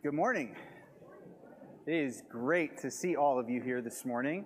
[0.00, 0.54] Good morning.
[1.84, 4.44] It is great to see all of you here this morning.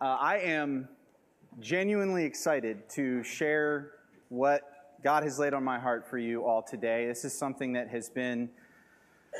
[0.00, 0.88] Uh, I am
[1.58, 3.90] genuinely excited to share
[4.28, 4.62] what
[5.02, 7.08] God has laid on my heart for you all today.
[7.08, 8.50] This is something that has been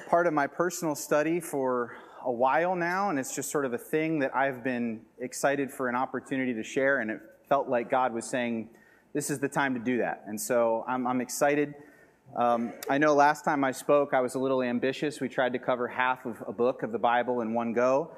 [0.09, 1.95] part of my personal study for
[2.25, 5.89] a while now, and it's just sort of a thing that I've been excited for
[5.89, 8.70] an opportunity to share, and it felt like God was saying,
[9.12, 10.25] This is the time to do that.
[10.27, 11.75] And so I'm, I'm excited
[12.36, 15.20] I know last time I spoke, I was a little ambitious.
[15.20, 18.11] We tried to cover half of a book of the Bible in one go.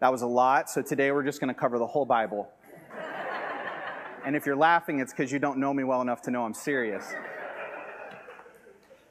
[0.00, 2.48] That was a lot, so today we're just going to cover the whole Bible.
[4.24, 6.54] and if you're laughing, it's because you don't know me well enough to know I'm
[6.54, 7.04] serious.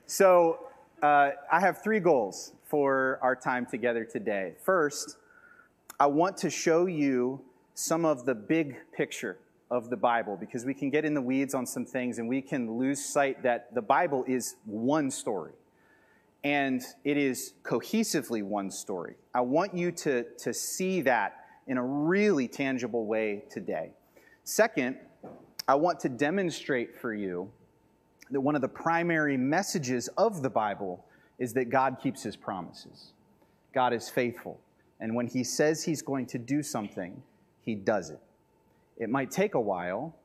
[0.08, 0.68] So,
[1.04, 4.56] uh, I have three goals for our time together today.
[4.64, 5.18] First,
[6.00, 7.42] I want to show you
[7.76, 9.38] some of the big picture
[9.72, 12.42] of the Bible because we can get in the weeds on some things and we
[12.42, 15.54] can lose sight that the Bible is one story
[16.44, 19.16] and it is cohesively one story.
[19.34, 23.92] I want you to, to see that in a really tangible way today.
[24.44, 24.98] Second,
[25.68, 27.52] I want to demonstrate for you
[28.32, 31.06] that one of the primary messages of the Bible
[31.38, 33.14] is that God keeps his promises.
[33.74, 34.60] God is faithful.
[35.00, 37.22] And when he says he's going to do something,
[37.62, 38.20] he does it.
[39.00, 40.16] It might take a while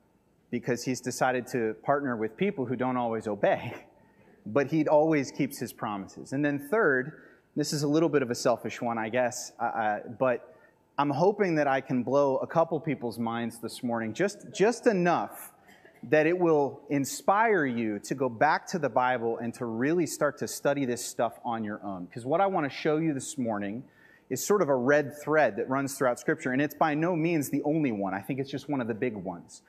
[0.51, 3.73] because he's decided to partner with people who don't always obey,
[4.45, 6.33] but he always keeps his promises.
[6.33, 7.21] And then, third,
[7.55, 10.55] this is a little bit of a selfish one, I guess, uh, uh, but
[10.97, 15.51] I'm hoping that I can blow a couple people's minds this morning, just, just enough
[16.03, 20.37] that it will inspire you to go back to the Bible and to really start
[20.37, 22.05] to study this stuff on your own.
[22.05, 23.83] Because what I want to show you this morning
[24.29, 27.49] is sort of a red thread that runs throughout Scripture, and it's by no means
[27.49, 28.13] the only one.
[28.13, 29.61] I think it's just one of the big ones.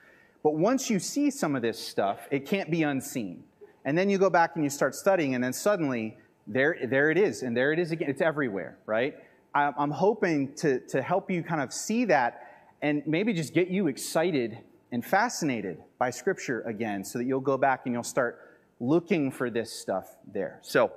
[0.43, 3.43] But once you see some of this stuff, it can't be unseen.
[3.85, 7.17] And then you go back and you start studying, and then suddenly, there, there it
[7.17, 8.09] is, and there it is again.
[8.09, 9.15] It's everywhere, right?
[9.53, 12.43] I'm hoping to, to help you kind of see that
[12.81, 14.59] and maybe just get you excited
[14.91, 18.39] and fascinated by Scripture again so that you'll go back and you'll start
[18.79, 20.59] looking for this stuff there.
[20.61, 20.91] So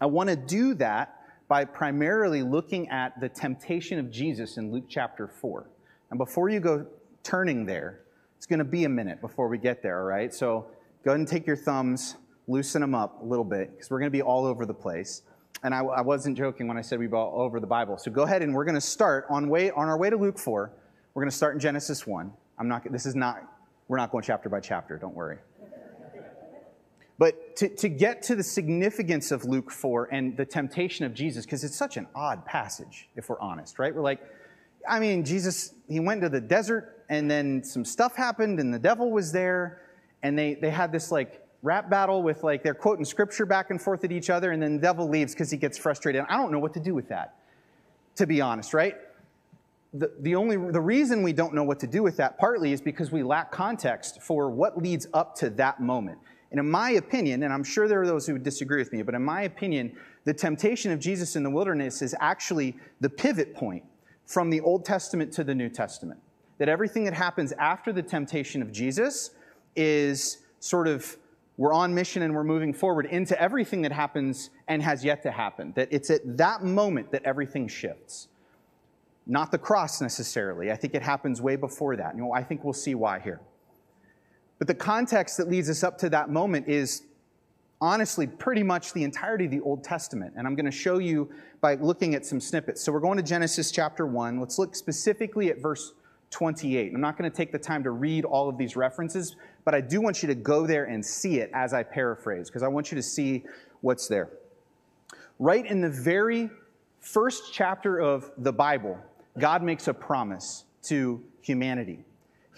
[0.00, 1.17] I want to do that
[1.48, 5.66] by primarily looking at the temptation of Jesus in Luke chapter 4.
[6.10, 6.86] And before you go
[7.22, 8.00] turning there,
[8.36, 10.32] it's going to be a minute before we get there, all right?
[10.32, 10.66] So
[11.04, 12.16] go ahead and take your thumbs,
[12.46, 15.22] loosen them up a little bit, because we're going to be all over the place.
[15.62, 17.98] And I, I wasn't joking when I said we'd be all over the Bible.
[17.98, 20.38] So go ahead and we're going to start on, way, on our way to Luke
[20.38, 20.70] 4.
[21.14, 22.32] We're going to start in Genesis 1.
[22.58, 23.42] I'm not, this is not,
[23.88, 25.38] we're not going chapter by chapter, don't worry.
[27.18, 31.44] But to, to get to the significance of Luke 4 and the temptation of Jesus,
[31.44, 33.92] because it's such an odd passage, if we're honest, right?
[33.92, 34.20] We're like,
[34.88, 38.78] I mean, Jesus, he went to the desert and then some stuff happened and the
[38.78, 39.82] devil was there
[40.22, 43.82] and they, they had this like rap battle with like they're quoting scripture back and
[43.82, 46.24] forth at each other and then the devil leaves because he gets frustrated.
[46.28, 47.34] I don't know what to do with that,
[48.16, 48.94] to be honest, right?
[49.92, 52.80] The, the only the reason we don't know what to do with that partly is
[52.80, 56.18] because we lack context for what leads up to that moment.
[56.50, 59.02] And in my opinion, and I'm sure there are those who would disagree with me,
[59.02, 63.54] but in my opinion, the temptation of Jesus in the wilderness is actually the pivot
[63.54, 63.84] point
[64.26, 66.20] from the Old Testament to the New Testament.
[66.58, 69.30] That everything that happens after the temptation of Jesus
[69.76, 71.16] is sort of
[71.58, 75.30] we're on mission and we're moving forward into everything that happens and has yet to
[75.32, 75.72] happen.
[75.74, 78.28] That it's at that moment that everything shifts.
[79.26, 80.70] Not the cross necessarily.
[80.70, 82.14] I think it happens way before that.
[82.14, 83.40] You know, I think we'll see why here.
[84.58, 87.02] But the context that leads us up to that moment is
[87.80, 90.34] honestly pretty much the entirety of the Old Testament.
[90.36, 91.30] And I'm going to show you
[91.60, 92.82] by looking at some snippets.
[92.82, 94.40] So we're going to Genesis chapter 1.
[94.40, 95.92] Let's look specifically at verse
[96.30, 96.92] 28.
[96.92, 99.80] I'm not going to take the time to read all of these references, but I
[99.80, 102.90] do want you to go there and see it as I paraphrase, because I want
[102.90, 103.44] you to see
[103.80, 104.28] what's there.
[105.38, 106.50] Right in the very
[107.00, 108.98] first chapter of the Bible,
[109.38, 112.04] God makes a promise to humanity.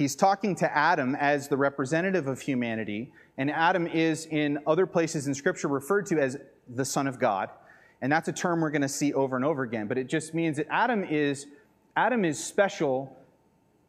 [0.01, 5.27] He's talking to Adam as the representative of humanity, and Adam is in other places
[5.27, 6.39] in Scripture referred to as
[6.75, 7.51] the Son of God.
[8.01, 10.33] And that's a term we're going to see over and over again, but it just
[10.33, 11.49] means that Adam is,
[11.97, 13.15] Adam is special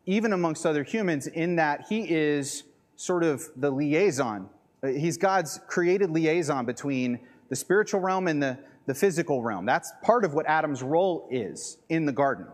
[0.06, 2.64] even amongst other humans in that he is
[2.98, 4.50] sort of the liaison.
[4.84, 9.66] He's God's created liaison between the spiritual realm and the, the physical realm.
[9.66, 12.48] That's part of what Adam's role is in the garden,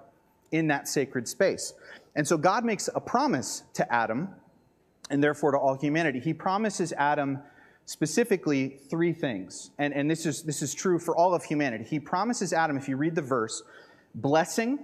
[0.51, 1.73] in that sacred space.
[2.17, 4.29] And so God makes a promise to Adam,
[5.09, 6.19] and therefore to all humanity.
[6.19, 7.39] He promises Adam
[7.85, 9.69] specifically three things.
[9.77, 11.85] And, and this, is, this is true for all of humanity.
[11.85, 13.61] He promises Adam, if you read the verse,
[14.15, 14.79] blessing,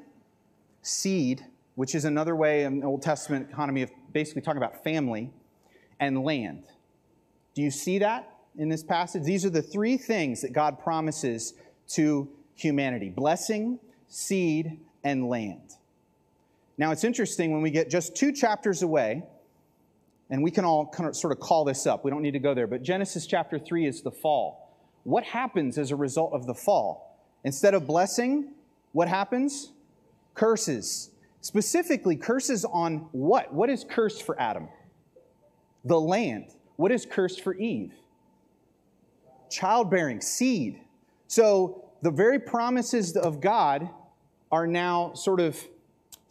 [0.83, 1.43] seed,
[1.75, 5.31] which is another way in the Old Testament economy of basically talking about family,
[5.99, 6.63] and land.
[7.55, 9.23] Do you see that in this passage?
[9.23, 11.55] These are the three things that God promises
[11.89, 15.77] to humanity blessing, seed, and land.
[16.77, 19.23] Now, it's interesting when we get just two chapters away,
[20.29, 22.03] and we can all kind of sort of call this up.
[22.03, 24.75] We don't need to go there, but Genesis chapter 3 is the fall.
[25.03, 27.19] What happens as a result of the fall?
[27.43, 28.53] Instead of blessing,
[28.93, 29.71] what happens?
[30.33, 31.11] Curses.
[31.41, 33.53] Specifically, curses on what?
[33.53, 34.69] What is cursed for Adam?
[35.83, 36.45] The land.
[36.77, 37.93] What is cursed for Eve?
[39.51, 40.79] Childbearing, seed.
[41.27, 43.89] So the very promises of God
[44.51, 45.61] are now sort of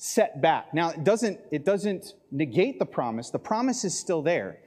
[0.03, 0.75] set back.
[0.75, 3.31] Now it doesn't it doesn't negate the promise.
[3.31, 4.59] The promise is still there.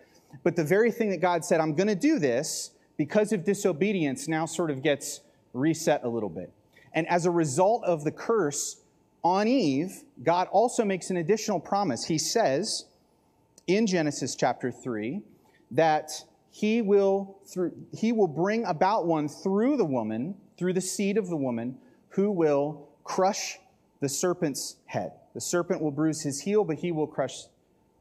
[0.43, 4.29] But the very thing that God said, I'm going to do this because of disobedience
[4.29, 5.19] now sort of gets
[5.51, 6.53] reset a little bit.
[6.93, 8.77] And as a result of the curse
[9.23, 12.05] on Eve, God also makes an additional promise.
[12.05, 12.85] He says
[13.67, 15.21] in Genesis chapter 3
[15.71, 16.11] that
[16.49, 21.27] he will through he will bring about one through the woman, through the seed of
[21.27, 21.77] the woman,
[22.07, 23.57] who will crush
[23.99, 25.11] the serpent's head.
[25.35, 27.43] The serpent will bruise his heel, but he will crush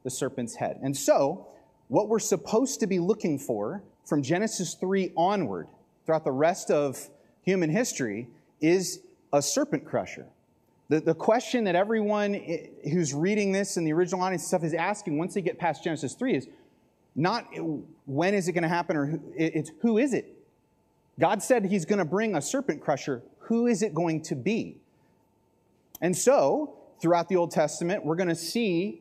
[0.03, 0.79] the serpent's head.
[0.81, 1.47] And so,
[1.89, 5.67] what we're supposed to be looking for from Genesis 3 onward,
[6.05, 7.09] throughout the rest of
[7.43, 8.29] human history,
[8.61, 9.01] is
[9.33, 10.25] a serpent crusher.
[10.87, 12.39] The, the question that everyone
[12.89, 16.13] who's reading this in the original audience stuff is asking once they get past Genesis
[16.13, 16.47] 3 is
[17.15, 17.47] not
[18.05, 20.37] when is it going to happen or it's who is it?
[21.19, 23.23] God said he's going to bring a serpent crusher.
[23.39, 24.77] Who is it going to be?
[26.01, 28.99] And so, throughout the Old Testament, we're going to see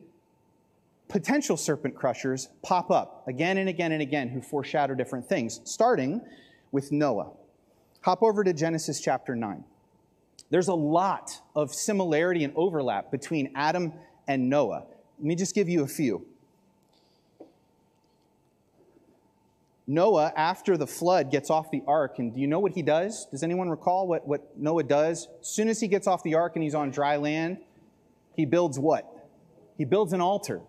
[1.08, 6.20] potential serpent crushers pop up again and again and again who foreshadow different things, starting
[6.70, 7.30] with Noah.
[8.02, 9.64] Hop over to Genesis chapter 9.
[10.50, 13.94] There's a lot of similarity and overlap between Adam
[14.28, 14.84] and Noah.
[15.18, 16.26] Let me just give you a few.
[19.86, 23.26] Noah, after the flood, gets off the ark, and do you know what he does?
[23.30, 25.26] Does anyone recall what, what Noah does?
[25.40, 27.60] As soon as he gets off the ark and he's on dry land,
[28.34, 29.28] he builds what?
[29.76, 30.60] He builds an altar.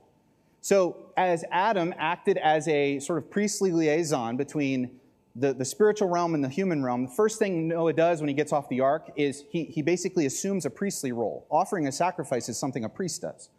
[0.61, 4.99] So, as Adam acted as a sort of priestly liaison between
[5.35, 8.33] the, the spiritual realm and the human realm, the first thing Noah does when he
[8.33, 11.45] gets off the ark is he, he basically assumes a priestly role.
[11.51, 13.49] Offering a sacrifice is something a priest does.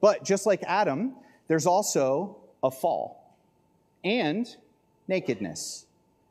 [0.00, 1.14] But just like Adam,
[1.48, 3.36] there's also a fall.
[4.04, 4.46] And
[5.08, 5.86] nakedness,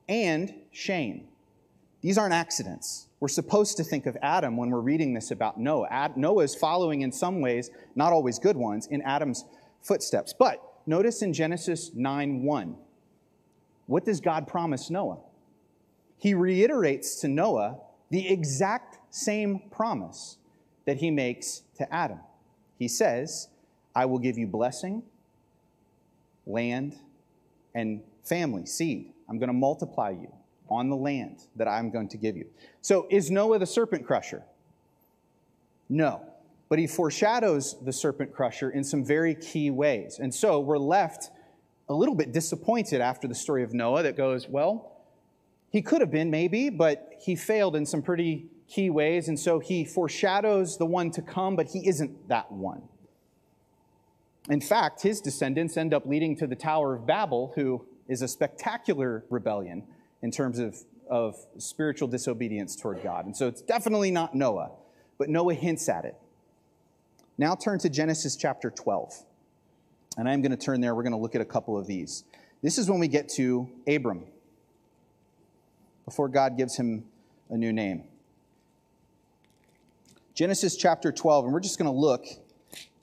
[0.08, 1.28] and shame.
[2.02, 3.08] These aren't accidents.
[3.24, 5.88] We're supposed to think of Adam when we're reading this about Noah.
[5.90, 9.46] Ad, Noah is following, in some ways, not always good ones, in Adam's
[9.82, 10.34] footsteps.
[10.38, 12.76] But notice in Genesis 9 1,
[13.86, 15.20] what does God promise Noah?
[16.18, 17.78] He reiterates to Noah
[18.10, 20.36] the exact same promise
[20.86, 22.20] that he makes to Adam.
[22.78, 23.48] He says,
[23.96, 25.02] I will give you blessing,
[26.46, 27.00] land,
[27.74, 29.14] and family, seed.
[29.30, 30.30] I'm going to multiply you
[30.74, 32.46] on the land that I'm going to give you.
[32.82, 34.44] So, is Noah the serpent crusher?
[35.90, 36.22] No.
[36.70, 40.20] But he foreshadows the serpent crusher in some very key ways.
[40.20, 41.30] And so we're left
[41.88, 44.94] a little bit disappointed after the story of Noah that goes, well,
[45.70, 49.28] he could have been maybe, but he failed in some pretty key ways.
[49.28, 52.82] And so he foreshadows the one to come, but he isn't that one.
[54.50, 58.28] In fact, his descendants end up leading to the Tower of Babel, who is a
[58.28, 59.84] spectacular rebellion
[60.24, 60.76] in terms of,
[61.08, 63.26] of spiritual disobedience toward God.
[63.26, 64.72] And so it's definitely not Noah,
[65.20, 66.16] but Noah hints at it.
[67.38, 69.14] Now turn to Genesis chapter 12.
[70.18, 70.96] And I'm going to turn there.
[70.96, 72.24] We're going to look at a couple of these.
[72.62, 74.24] This is when we get to Abram,
[76.06, 77.04] before God gives him
[77.50, 78.04] a new name.
[80.34, 82.26] Genesis chapter 12, and we're just going to look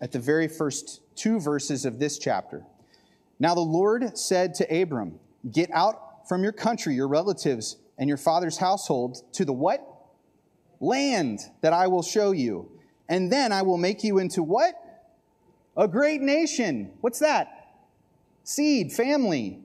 [0.00, 2.64] at the very first two verses of this chapter.
[3.38, 5.18] Now the Lord said to Abram,
[5.50, 9.87] Get out from your country, your relatives, and your father's household to the what?
[10.81, 12.71] Land that I will show you.
[13.09, 14.75] And then I will make you into what?
[15.77, 16.93] A great nation.
[17.00, 17.75] What's that?
[18.45, 19.61] Seed, family.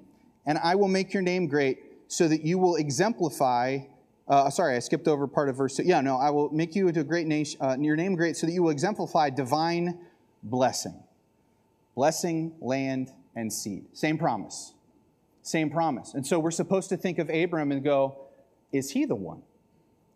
[0.46, 3.80] And I will make your name great so that you will exemplify.
[4.28, 5.84] Uh, sorry, I skipped over part of verse two.
[5.84, 8.46] Yeah, no, I will make you into a great nation, uh, your name great so
[8.46, 9.98] that you will exemplify divine
[10.44, 11.02] blessing.
[11.96, 13.86] Blessing, land, and seed.
[13.94, 14.75] Same promise.
[15.46, 16.16] Same promise.
[16.16, 18.18] And so we're supposed to think of Abram and go,
[18.72, 19.44] is he the one?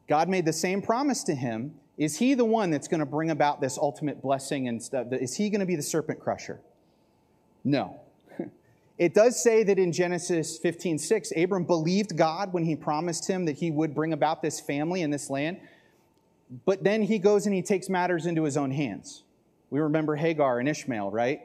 [0.07, 1.75] God made the same promise to him.
[1.99, 5.05] Is he the one that's going to bring about this ultimate blessing and stuff?
[5.11, 6.59] Is he going to be the serpent crusher?
[7.63, 7.99] No.
[8.97, 13.45] It does say that in Genesis 15 6, Abram believed God when he promised him
[13.45, 15.61] that he would bring about this family and this land.
[16.65, 19.23] But then he goes and he takes matters into his own hands.
[19.69, 21.39] We remember Hagar and Ishmael, right?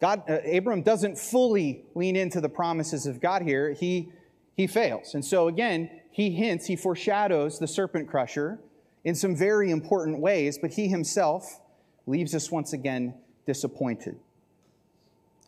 [0.00, 3.72] God, uh, Abram doesn't fully lean into the promises of God here.
[3.72, 4.10] He,
[4.56, 5.14] he fails.
[5.14, 8.58] And so again, he hints, he foreshadows the serpent crusher
[9.04, 11.60] in some very important ways, but he himself
[12.06, 13.14] leaves us once again
[13.46, 14.16] disappointed.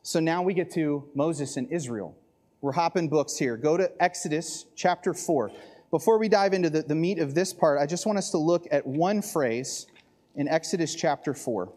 [0.02, 2.16] So now we get to Moses and Israel.
[2.60, 3.56] We're hopping books here.
[3.56, 5.50] Go to Exodus chapter 4.
[5.90, 8.38] Before we dive into the, the meat of this part, I just want us to
[8.38, 9.86] look at one phrase
[10.34, 11.72] in Exodus chapter 4.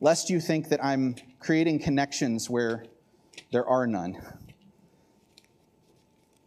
[0.00, 2.84] Lest you think that I'm creating connections where
[3.52, 4.16] there are none.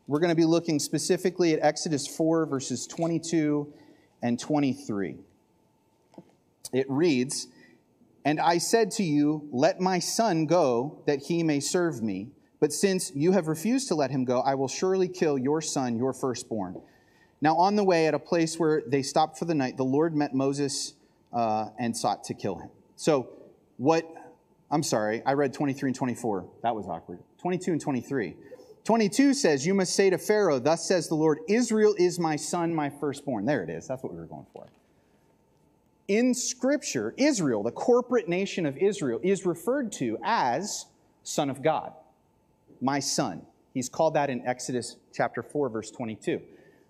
[0.08, 3.72] We're going to be looking specifically at Exodus 4, verses 22
[4.22, 5.18] and 23.
[6.74, 7.48] It reads,
[8.26, 12.30] And I said to you, Let my son go, that he may serve me.
[12.60, 15.98] But since you have refused to let him go, I will surely kill your son,
[15.98, 16.82] your firstborn.
[17.42, 20.16] Now, on the way, at a place where they stopped for the night, the Lord
[20.16, 20.94] met Moses
[21.34, 22.70] uh, and sought to kill him.
[22.96, 23.30] So,
[23.78, 24.06] what,
[24.72, 26.46] I'm sorry, I read 23 and 24.
[26.62, 27.20] That was awkward.
[27.40, 28.36] 22 and 23.
[28.84, 32.74] 22 says, You must say to Pharaoh, Thus says the Lord, Israel is my son,
[32.74, 33.46] my firstborn.
[33.46, 33.88] There it is.
[33.88, 34.68] That's what we were going for.
[36.08, 40.88] In Scripture, Israel, the corporate nation of Israel, is referred to as
[41.24, 41.94] Son of God,
[42.82, 43.46] my son.
[43.74, 46.42] He's called that in Exodus chapter 4, verse 22.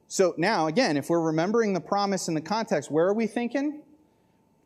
[0.07, 3.81] So now, again, if we're remembering the promise in the context, where are we thinking?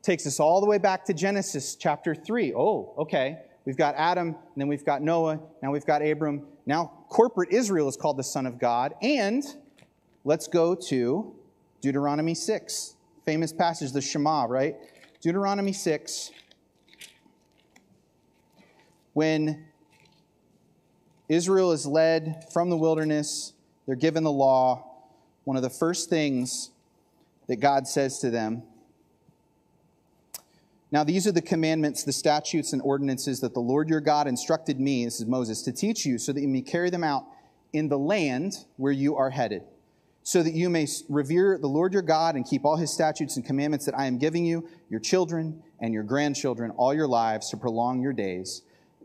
[0.08, 2.54] Takes us all the way back to Genesis chapter 3.
[2.56, 3.40] Oh, okay.
[3.66, 6.48] We've got Adam, and then we've got Noah, now we've got Abram.
[6.66, 8.94] Now, corporate Israel is called the Son of God.
[9.02, 9.44] And
[10.24, 11.36] let's go to
[11.82, 12.96] Deuteronomy 6,
[13.26, 14.78] famous passage, the Shema, right?
[15.20, 16.32] Deuteronomy 6.
[19.12, 19.66] When
[21.28, 23.52] Israel is led from the wilderness,
[23.86, 24.90] they're given the law.
[25.44, 26.72] One of the first things
[27.48, 28.64] that God says to them
[30.89, 34.79] now, these are the commandments, the statutes, and ordinances that the Lord your God instructed
[34.79, 37.25] me, this is Moses, to teach you so that you may carry them out
[37.74, 39.63] in the land where you are headed,
[40.24, 43.46] so that you may revere the Lord your God and keep all his statutes and
[43.46, 47.58] commandments that I am giving you, your children and your grandchildren, all your lives to
[47.58, 48.62] prolong your days.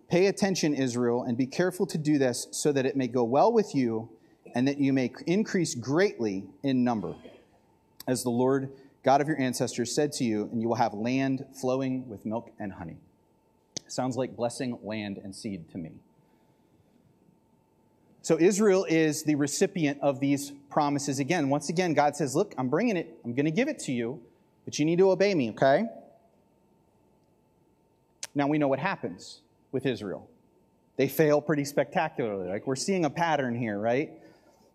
[0.09, 3.53] Pay attention, Israel, and be careful to do this so that it may go well
[3.53, 4.09] with you
[4.55, 7.17] and that you may increase greatly in number,
[8.07, 8.71] as the Lord
[9.03, 12.51] God of your ancestors said to you, and you will have land flowing with milk
[12.59, 12.99] and honey.
[13.89, 15.91] Sounds like blessing land and seed to me.
[18.23, 21.49] So Israel is the recipient of these promises again.
[21.49, 24.21] Once again, God says, Look, I'm bringing it, I'm going to give it to you,
[24.65, 25.87] but you need to obey me, okay?
[28.35, 29.41] Now we know what happens
[29.73, 30.29] with Israel.
[30.97, 32.49] They fail pretty spectacularly.
[32.49, 34.13] Like we're seeing a pattern here, right?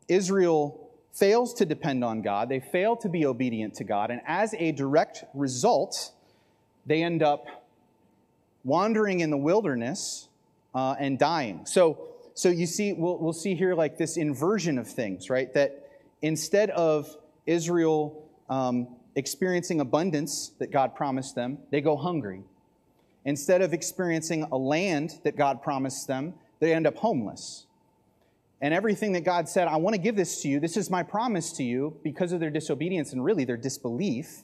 [0.10, 0.87] Israel
[1.18, 4.72] fails to depend on God, they fail to be obedient to God, and as a
[4.72, 6.12] direct result,
[6.86, 7.46] they end up
[8.64, 10.28] wandering in the wilderness
[10.76, 11.66] uh, and dying.
[11.66, 15.54] So, so you see, we'll, we'll see here like this inversion of things, right?
[15.54, 15.90] That
[16.22, 17.10] instead of
[17.46, 22.44] Israel um, experiencing abundance that God promised them, they go hungry.
[23.26, 27.67] Instead of experiencing a land that God promised them, they end up homeless
[28.62, 31.04] and everything that God said, I want to give this to you, this is my
[31.04, 34.44] promise to you, because of their disobedience and really their disbelief,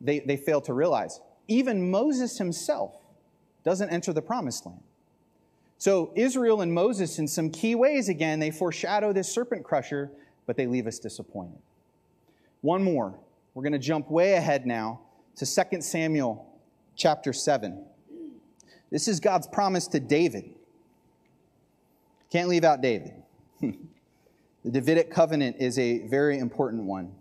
[0.00, 1.20] they, they fail to realize.
[1.48, 2.96] Even Moses himself
[3.64, 4.80] doesn't enter the promised land.
[5.78, 10.10] So Israel and Moses, in some key ways, again, they foreshadow this serpent crusher,
[10.46, 11.58] but they leave us disappointed.
[12.62, 13.14] One more.
[13.54, 15.00] We're going to jump way ahead now
[15.36, 16.46] to 2 Samuel
[16.94, 17.84] chapter 7.
[18.90, 20.55] This is God's promise to David.
[22.30, 23.12] Can't leave out David.
[23.60, 27.12] the Davidic covenant is a very important one.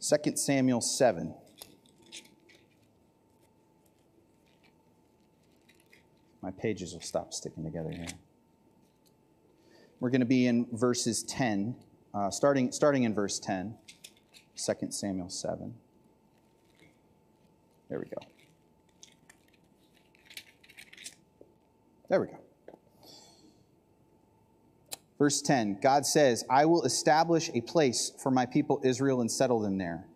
[0.00, 1.34] Second Samuel 7.
[6.40, 8.06] My pages will stop sticking together here.
[10.00, 11.76] We're going to be in verses 10,
[12.14, 13.76] uh, starting, starting in verse 10.
[14.58, 15.74] 2 Samuel 7.
[17.88, 18.16] There we go.
[22.08, 22.38] There we go.
[25.18, 29.60] Verse 10 God says, I will establish a place for my people Israel and settle
[29.60, 30.06] them there,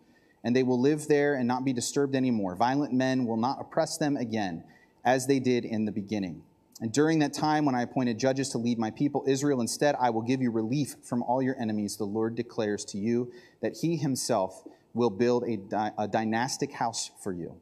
[0.43, 2.55] and they will live there and not be disturbed anymore.
[2.55, 4.63] Violent men will not oppress them again,
[5.05, 6.43] as they did in the beginning.
[6.81, 10.09] And during that time, when I appointed judges to lead my people Israel, instead I
[10.09, 11.97] will give you relief from all your enemies.
[11.97, 14.63] The Lord declares to you that he himself
[14.93, 17.55] will build a, di- a dynastic house for you.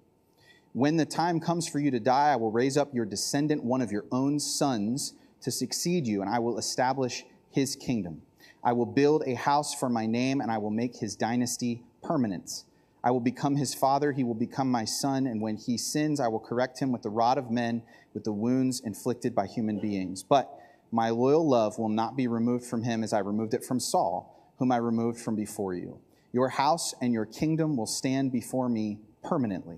[0.73, 3.81] When the time comes for you to die, I will raise up your descendant, one
[3.81, 8.21] of your own sons, to succeed you, and I will establish his kingdom.
[8.63, 12.63] I will build a house for my name, and I will make his dynasty permanent.
[13.03, 16.27] I will become his father, he will become my son, and when he sins, I
[16.27, 17.81] will correct him with the rod of men,
[18.13, 20.23] with the wounds inflicted by human beings.
[20.23, 20.49] But
[20.91, 24.53] my loyal love will not be removed from him as I removed it from Saul,
[24.57, 25.99] whom I removed from before you.
[26.33, 29.77] Your house and your kingdom will stand before me permanently.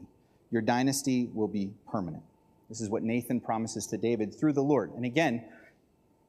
[0.52, 2.24] Your dynasty will be permanent.
[2.70, 4.92] This is what Nathan promises to David through the Lord.
[4.94, 5.46] And again,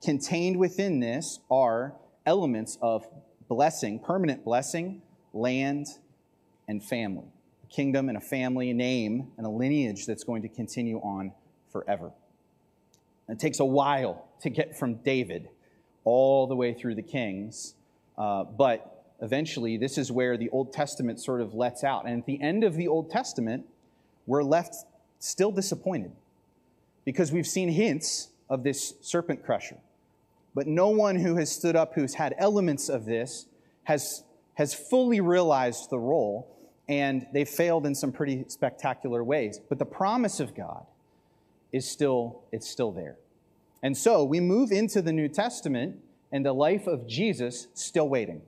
[0.03, 1.95] contained within this are
[2.27, 3.07] elements of
[3.49, 5.87] blessing, permanent blessing, land,
[6.69, 7.27] and family.
[7.63, 11.33] A kingdom and a family, name, and a lineage that's going to continue on
[11.75, 12.13] forever.
[13.29, 15.49] It takes a while to get from David
[16.05, 17.75] all the way through the kings,
[18.17, 22.07] uh, but eventually this is where the Old Testament sort of lets out.
[22.07, 23.67] And at the end of the Old Testament,
[24.27, 24.77] we're left
[25.19, 26.13] still disappointed
[27.05, 29.79] because we've seen hints of this serpent crusher.
[30.55, 33.47] But no one who has stood up who's had elements of this
[33.83, 34.23] has,
[34.55, 36.57] has fully realized the role,
[36.89, 39.59] and they've failed in some pretty spectacular ways.
[39.69, 40.87] But the promise of God
[41.75, 43.17] is still, it's still there.
[43.83, 45.97] And so we move into the New Testament
[46.31, 48.43] and the life of Jesus still waiting.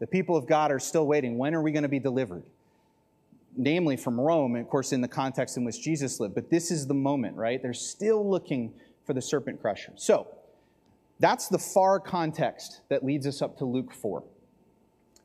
[0.00, 1.36] The people of God are still waiting.
[1.36, 2.44] When are we going to be delivered?
[3.58, 6.34] Namely from Rome, of course, in the context in which Jesus lived.
[6.34, 7.62] But this is the moment, right?
[7.62, 8.72] They're still looking
[9.04, 9.92] for the serpent crusher.
[9.96, 10.26] So
[11.20, 14.24] that's the far context that leads us up to Luke 4.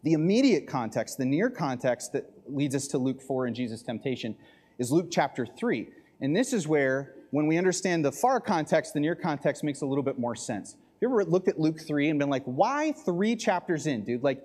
[0.03, 4.35] The immediate context, the near context that leads us to Luke 4 and Jesus' temptation,
[4.77, 5.87] is Luke chapter 3.
[6.21, 9.85] And this is where, when we understand the far context, the near context makes a
[9.85, 10.73] little bit more sense.
[10.73, 14.21] Have you ever looked at Luke 3 and been like, why three chapters in, dude?
[14.21, 14.43] Like,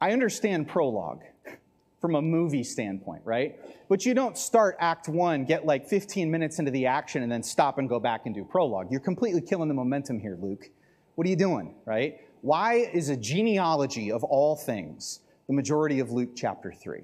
[0.00, 1.22] I understand prologue
[2.00, 3.58] from a movie standpoint, right?
[3.88, 7.42] But you don't start Act One, get like 15 minutes into the action, and then
[7.42, 8.90] stop and go back and do prologue.
[8.90, 10.70] You're completely killing the momentum here, Luke.
[11.16, 12.20] What are you doing, right?
[12.42, 17.02] Why is a genealogy of all things the majority of Luke chapter 3?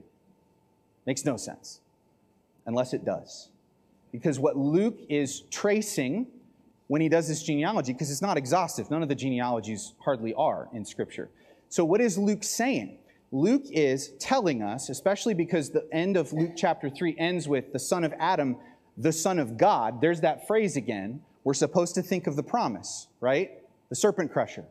[1.04, 1.80] Makes no sense,
[2.64, 3.50] unless it does.
[4.16, 6.26] Because what Luke is tracing
[6.87, 10.71] when he does this genealogy, because it's not exhaustive, none of the genealogies hardly are
[10.73, 11.28] in Scripture.
[11.69, 12.97] So, what is Luke saying?
[13.30, 17.78] Luke is telling us, especially because the end of Luke chapter 3 ends with the
[17.78, 18.56] son of Adam,
[18.97, 20.00] the son of God.
[20.00, 21.21] There's that phrase again.
[21.45, 23.50] We're supposed to think of the promise, right?
[23.90, 24.64] The serpent crusher.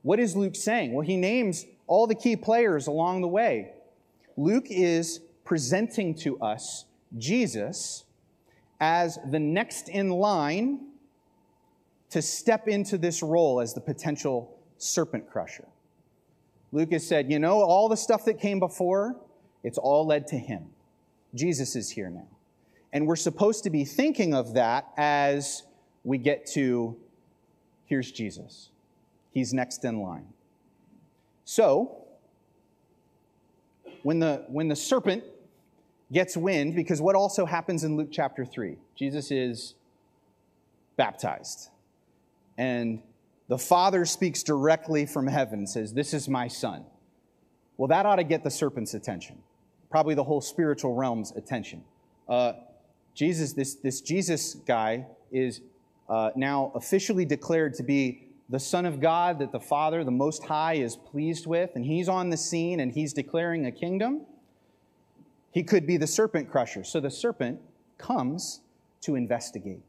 [0.00, 0.94] What is Luke saying?
[0.94, 3.72] Well, he names all the key players along the way.
[4.38, 6.86] Luke is presenting to us
[7.18, 8.04] Jesus
[8.80, 10.88] as the next in line
[12.10, 15.66] to step into this role as the potential serpent crusher.
[16.72, 19.16] Lucas said, You know, all the stuff that came before,
[19.62, 20.66] it's all led to him.
[21.34, 22.28] Jesus is here now.
[22.92, 25.64] And we're supposed to be thinking of that as
[26.04, 26.96] we get to
[27.86, 28.70] here's Jesus.
[29.32, 30.26] He's next in line.
[31.44, 32.04] So,
[34.02, 35.24] when the, when the serpent
[36.14, 38.76] gets wind, because what also happens in Luke chapter 3?
[38.96, 39.74] Jesus is
[40.96, 41.68] baptized.
[42.56, 43.02] And
[43.48, 46.84] the Father speaks directly from heaven, says, This is my Son.
[47.76, 49.42] Well, that ought to get the serpent's attention,
[49.90, 51.82] probably the whole spiritual realm's attention.
[52.28, 52.52] Uh,
[53.14, 55.60] Jesus, this, this Jesus guy is
[56.08, 60.44] uh, now officially declared to be the Son of God that the Father, the Most
[60.44, 64.26] High, is pleased with, and he's on the scene and he's declaring a kingdom.
[65.54, 66.82] He could be the serpent crusher.
[66.82, 67.60] So the serpent
[67.96, 68.60] comes
[69.02, 69.84] to investigate.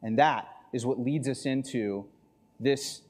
[0.00, 2.06] And that is what leads us into
[2.60, 3.02] this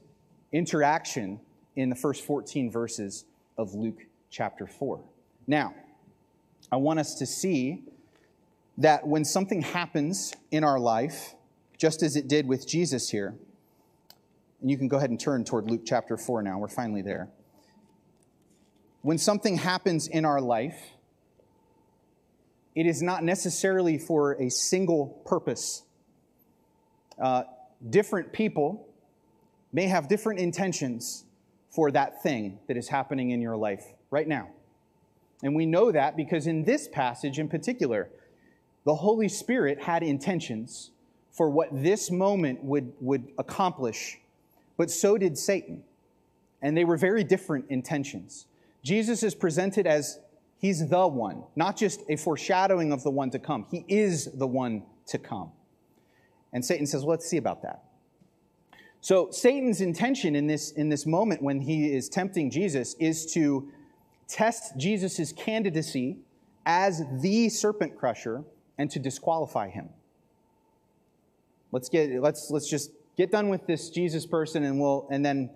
[0.51, 1.39] interaction
[1.75, 3.25] in the first 14 verses
[3.59, 4.99] of Luke chapter 4.
[5.45, 5.75] Now,
[6.71, 7.83] I want us to see
[8.79, 11.35] that when something happens in our life,
[11.77, 13.35] just as it did with Jesus here,
[14.61, 17.29] and you can go ahead and turn toward Luke chapter 4 now, we're finally there.
[19.03, 20.79] When something happens in our life,
[22.77, 25.81] it is not necessarily for a single purpose.
[27.19, 27.41] Uh,
[27.89, 28.87] different people
[29.73, 31.25] may have different intentions
[31.71, 34.49] for that thing that is happening in your life right now.
[35.41, 38.09] And we know that because in this passage in particular,
[38.85, 40.91] the Holy Spirit had intentions
[41.31, 44.19] for what this moment would, would accomplish,
[44.77, 45.83] but so did Satan.
[46.61, 48.45] And they were very different intentions.
[48.83, 50.19] Jesus is presented as
[50.59, 53.65] he's the one, not just a foreshadowing of the one to come.
[53.69, 55.51] He is the one to come.
[56.53, 57.83] And Satan says, well, let's see about that.
[59.01, 63.71] So Satan's intention in this, in this moment when he is tempting Jesus is to
[64.27, 66.17] test Jesus' candidacy
[66.65, 68.43] as the serpent crusher
[68.77, 69.89] and to disqualify him.
[71.71, 75.49] Let's get let's let's just get done with this Jesus person and we'll and then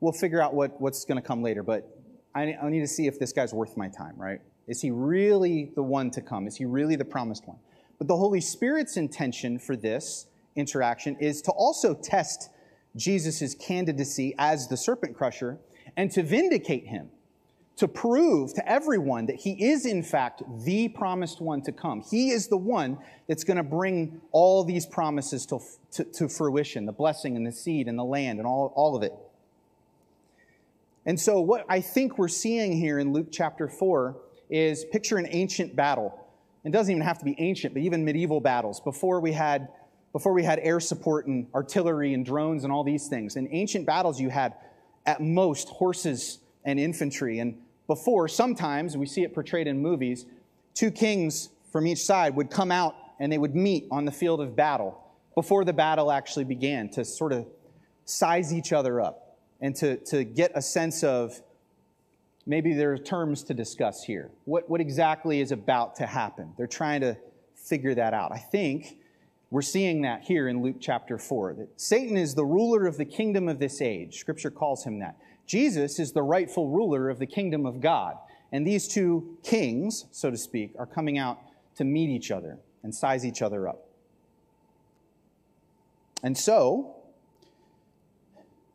[0.00, 1.62] we'll figure out what, what's going to come later.
[1.62, 1.88] But
[2.34, 4.40] I, I need to see if this guy's worth my time, right?
[4.66, 6.46] Is he really the one to come?
[6.46, 7.58] Is he really the promised one?
[7.98, 12.50] But the Holy Spirit's intention for this interaction is to also test
[12.96, 15.58] Jesus' candidacy as the serpent crusher
[15.96, 17.10] and to vindicate him,
[17.76, 22.02] to prove to everyone that he is, in fact, the promised one to come.
[22.02, 25.60] He is the one that's going to bring all these promises to,
[25.92, 29.02] to, to, fruition the blessing and the seed and the land and all, all of
[29.02, 29.12] it.
[31.04, 34.16] And so, what I think we're seeing here in Luke chapter 4
[34.50, 36.18] is picture an ancient battle.
[36.64, 38.78] It doesn't even have to be ancient, but even medieval battles.
[38.78, 39.68] Before we had,
[40.12, 43.34] before we had air support and artillery and drones and all these things.
[43.34, 44.54] In ancient battles, you had
[45.04, 47.40] at most horses and infantry.
[47.40, 50.24] And before, sometimes, we see it portrayed in movies,
[50.74, 54.40] two kings from each side would come out and they would meet on the field
[54.40, 55.02] of battle
[55.34, 57.46] before the battle actually began to sort of
[58.04, 59.21] size each other up
[59.62, 61.40] and to, to get a sense of
[62.44, 64.30] maybe there are terms to discuss here.
[64.44, 66.52] What, what exactly is about to happen?
[66.58, 67.16] They're trying to
[67.54, 68.32] figure that out.
[68.32, 68.98] I think
[69.50, 73.04] we're seeing that here in Luke chapter 4 that Satan is the ruler of the
[73.04, 74.18] kingdom of this age.
[74.18, 75.16] Scripture calls him that.
[75.46, 78.16] Jesus is the rightful ruler of the kingdom of God.
[78.50, 81.38] And these two kings, so to speak, are coming out
[81.76, 83.88] to meet each other and size each other up.
[86.22, 87.01] And so,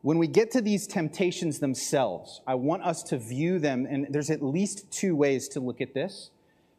[0.07, 4.29] when we get to these temptations themselves, I want us to view them, and there's
[4.29, 6.31] at least two ways to look at this.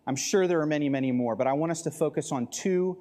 [0.06, 2.96] I'm sure there are many, many more, but I want us to focus on two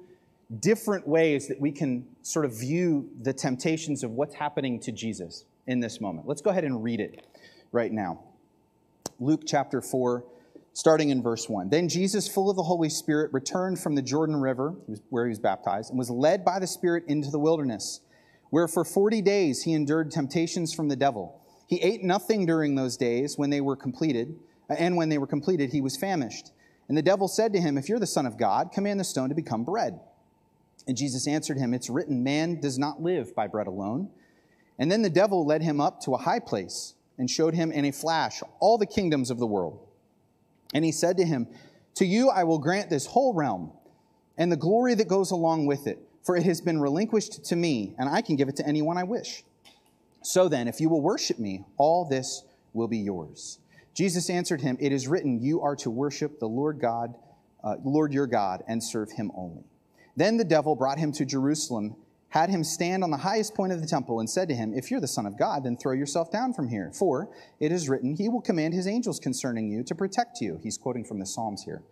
[0.60, 5.46] different ways that we can sort of view the temptations of what's happening to Jesus
[5.66, 6.28] in this moment.
[6.28, 7.24] Let's go ahead and read it
[7.72, 8.20] right now.
[9.20, 10.24] Luke chapter 4,
[10.74, 11.70] starting in verse 1.
[11.70, 14.74] Then Jesus, full of the Holy Spirit, returned from the Jordan River,
[15.08, 18.02] where he was baptized, and was led by the Spirit into the wilderness,
[18.50, 21.40] where for 40 days he endured temptations from the devil.
[21.66, 24.38] He ate nothing during those days when they were completed,
[24.70, 26.52] uh, and when they were completed, he was famished.
[26.88, 29.28] And the devil said to him, If you're the Son of God, command the stone
[29.28, 30.00] to become bread.
[30.86, 34.08] And Jesus answered him, It's written, Man does not live by bread alone.
[34.78, 37.84] And then the devil led him up to a high place and showed him in
[37.84, 39.86] a flash all the kingdoms of the world.
[40.72, 41.48] And he said to him,
[41.96, 43.72] To you I will grant this whole realm
[44.38, 47.94] and the glory that goes along with it, for it has been relinquished to me,
[47.96, 49.44] and I can give it to anyone I wish.
[50.20, 53.60] So then, if you will worship me, all this will be yours.
[53.94, 57.14] Jesus answered him, It is written, You are to worship the Lord God,
[57.64, 59.64] uh, Lord your God, and serve him only.
[60.18, 61.96] Then the devil brought him to Jerusalem,
[62.28, 64.90] had him stand on the highest point of the temple, and said to him, If
[64.90, 66.92] you're the Son of God, then throw yourself down from here.
[66.92, 70.60] For it is written, He will command His angels concerning you to protect you.
[70.62, 71.82] He's quoting from the Psalms here.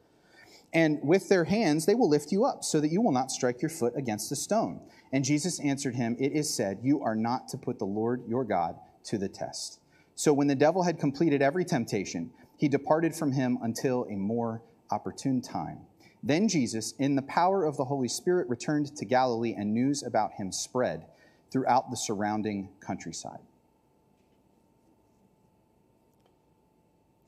[0.77, 3.63] And with their hands they will lift you up, so that you will not strike
[3.63, 4.83] your foot against a stone.
[5.11, 8.45] And Jesus answered him, It is said, You are not to put the Lord your
[8.45, 9.81] God to the test.
[10.17, 14.61] So when the devil had completed every temptation, he departed from him until a more
[14.91, 15.79] opportune time.
[16.23, 20.33] Then Jesus, in the power of the Holy Spirit, returned to Galilee, and news about
[20.35, 21.07] him spread
[21.51, 23.41] throughout the surrounding countryside.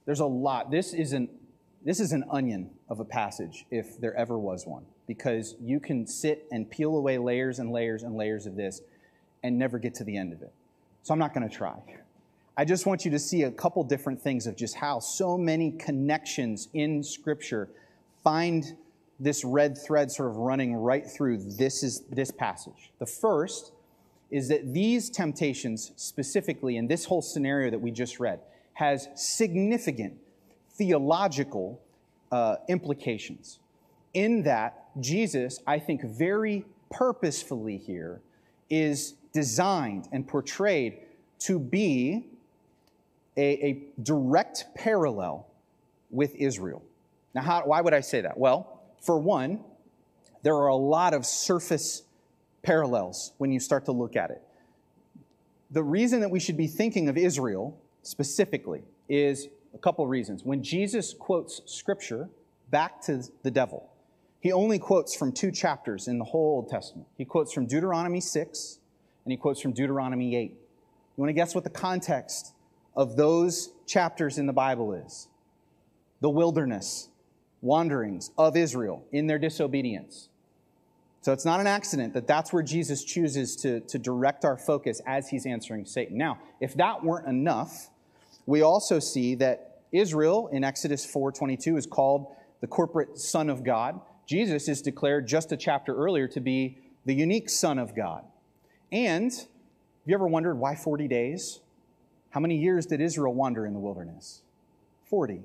[0.04, 0.70] There's a lot.
[0.70, 1.30] This is an,
[1.84, 6.06] this is an onion of a passage, if there ever was one, because you can
[6.06, 8.80] sit and peel away layers and layers and layers of this
[9.42, 10.52] and never get to the end of it.
[11.02, 11.80] So I'm not going to try.
[12.56, 15.70] I just want you to see a couple different things of just how so many
[15.70, 17.68] connections in Scripture
[18.24, 18.76] find
[19.20, 22.90] this red thread sort of running right through this is this passage.
[22.98, 23.72] The first
[24.30, 28.40] is that these temptations specifically in this whole scenario that we just read
[28.74, 30.18] has significant
[30.78, 31.82] theological
[32.32, 33.58] uh, implications
[34.14, 38.20] in that Jesus, I think very purposefully here,
[38.70, 40.98] is designed and portrayed
[41.40, 42.24] to be
[43.36, 45.46] a, a direct parallel
[46.10, 46.82] with Israel.
[47.34, 48.38] Now, how, why would I say that?
[48.38, 49.60] Well, for one,
[50.42, 52.02] there are a lot of surface
[52.62, 54.42] parallels when you start to look at it.
[55.70, 60.44] The reason that we should be thinking of Israel specifically is a couple reasons.
[60.44, 62.28] When Jesus quotes scripture
[62.70, 63.90] back to the devil,
[64.40, 67.06] he only quotes from two chapters in the whole Old Testament.
[67.16, 68.78] He quotes from Deuteronomy 6
[69.24, 70.50] and he quotes from Deuteronomy 8.
[70.50, 70.58] You
[71.16, 72.54] want to guess what the context
[72.96, 75.28] of those chapters in the Bible is?
[76.20, 77.08] The wilderness,
[77.60, 80.28] wanderings of Israel in their disobedience.
[81.20, 85.00] So it's not an accident that that's where Jesus chooses to, to direct our focus
[85.06, 86.16] as he's answering Satan.
[86.16, 87.90] Now, if that weren't enough,
[88.46, 92.27] we also see that Israel in Exodus 4:22 is called
[92.61, 94.01] the corporate son of God.
[94.27, 98.24] Jesus is declared just a chapter earlier to be the unique son of God.
[98.92, 99.46] And have
[100.07, 101.61] you ever wondered why 40 days?
[102.31, 104.42] How many years did Israel wander in the wilderness?
[105.05, 105.42] 40.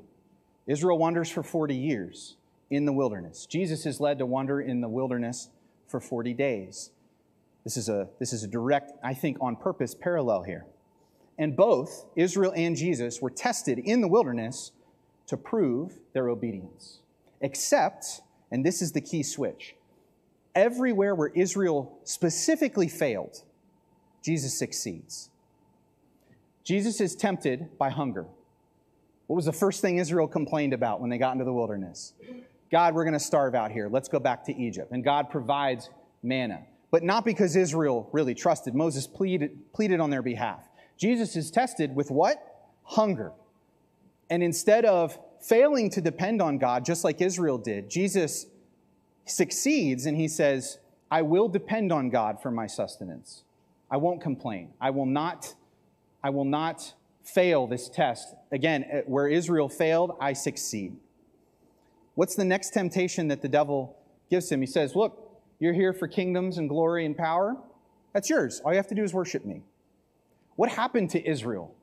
[0.68, 2.36] Israel wanders for 40 years
[2.70, 3.46] in the wilderness.
[3.46, 5.50] Jesus is led to wander in the wilderness
[5.88, 6.92] for 40 days.
[7.64, 10.66] This is a, this is a direct, I think, on purpose parallel here.
[11.38, 14.72] And both Israel and Jesus were tested in the wilderness
[15.28, 17.00] to prove their obedience.
[17.42, 19.76] Except, and this is the key switch,
[20.56, 23.44] everywhere where Israel specifically failed,
[24.24, 25.30] Jesus succeeds.
[26.64, 28.26] Jesus is tempted by hunger.
[29.28, 32.14] What was the first thing Israel complained about when they got into the wilderness?
[32.72, 33.90] God, we're going to starve out here.
[33.90, 34.92] Let's go back to Egypt.
[34.92, 35.90] And God provides
[36.22, 36.62] manna.
[36.92, 38.76] But not because Israel really trusted.
[38.76, 40.62] Moses pleaded, pleaded on their behalf.
[41.04, 42.70] Jesus is tested with what?
[42.84, 43.34] Hunger.
[44.30, 48.46] And instead of failing to depend on God, just like Israel did, Jesus
[49.26, 50.80] succeeds and he says,
[51.12, 53.44] I will depend on God for my sustenance.
[53.92, 54.70] I won't complain.
[54.80, 55.54] I will not,
[56.24, 58.34] I will not fail this test.
[58.54, 60.96] Again, eh, where Israel failed, I succeed.
[62.16, 63.98] What's the next temptation that the devil
[64.30, 64.62] gives him?
[64.62, 65.20] He says, Look,
[65.60, 67.58] you're here for kingdoms and glory and power.
[68.14, 68.62] That's yours.
[68.64, 69.64] All you have to do is worship me.
[70.56, 71.74] What happened to Israel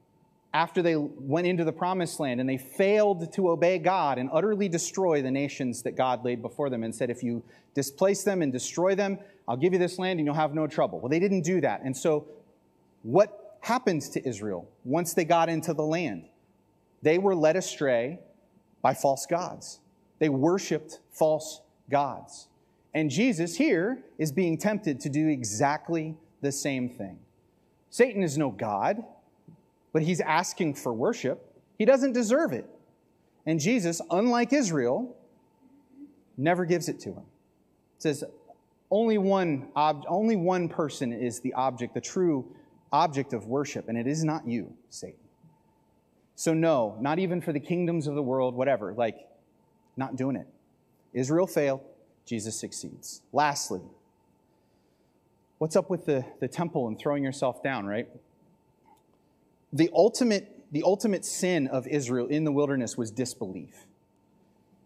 [0.52, 4.68] after they went into the promised land and they failed to obey God and utterly
[4.68, 7.42] destroy the nations that God laid before them and said, If you
[7.74, 11.00] displace them and destroy them, I'll give you this land and you'll have no trouble.
[11.00, 11.82] Well, they didn't do that.
[11.82, 12.26] And so,
[13.02, 16.26] what happened to Israel once they got into the land?
[17.02, 18.20] They were led astray
[18.82, 19.80] by false gods,
[20.18, 22.48] they worshiped false gods.
[22.92, 27.20] And Jesus here is being tempted to do exactly the same thing.
[27.90, 29.04] Satan is no God
[29.92, 31.54] but he's asking for worship.
[31.78, 32.66] He doesn't deserve it.
[33.46, 35.16] And Jesus, unlike Israel,
[36.36, 37.24] never gives it to him.
[37.96, 38.24] It says
[38.90, 42.46] only one, ob- only one person is the object, the true
[42.92, 45.16] object of worship, and it is not you, Satan.
[46.34, 49.28] So, no, not even for the kingdoms of the world, whatever, like,
[49.96, 50.46] not doing it.
[51.12, 51.80] Israel failed,
[52.24, 53.22] Jesus succeeds.
[53.32, 53.82] Lastly,
[55.60, 58.08] what's up with the, the temple and throwing yourself down, right?
[59.72, 63.86] the ultimate, the ultimate sin of Israel in the wilderness was disbelief.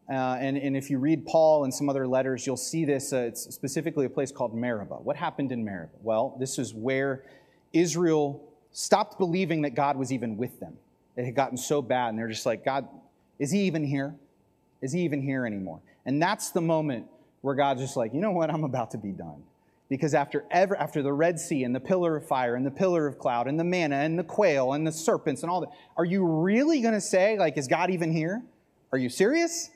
[0.09, 3.13] Uh, and, and if you read Paul and some other letters, you'll see this.
[3.13, 4.97] Uh, it's specifically a place called Meribah.
[4.97, 5.97] What happened in Meribah?
[6.03, 7.25] Well, this is where
[7.73, 10.77] Israel stopped believing that God was even with them.
[11.17, 12.87] It had gotten so bad, and they're just like, God,
[13.39, 14.15] is he even here?
[14.83, 15.81] Is he even here anymore?
[16.05, 17.07] And that's the moment
[17.41, 18.51] where God's just like, you know what?
[18.51, 19.43] I'm about to be done.
[19.89, 23.07] Because after, ever, after the Red Sea and the pillar of fire and the pillar
[23.07, 26.05] of cloud and the manna and the quail and the serpents and all that, are
[26.05, 28.43] you really going to say, like, is God even here?
[28.93, 29.71] Are you serious?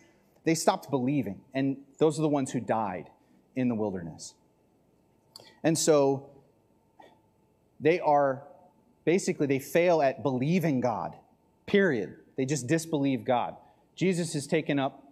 [0.44, 1.40] They stopped believing.
[1.53, 3.11] And those are the ones who died
[3.55, 4.35] in the wilderness.
[5.62, 6.31] And so
[7.81, 8.44] they are
[9.05, 11.14] basically, they fail at believing God,
[11.66, 12.16] period.
[12.37, 13.57] They just disbelieve God.
[13.94, 15.03] Jesus is taken up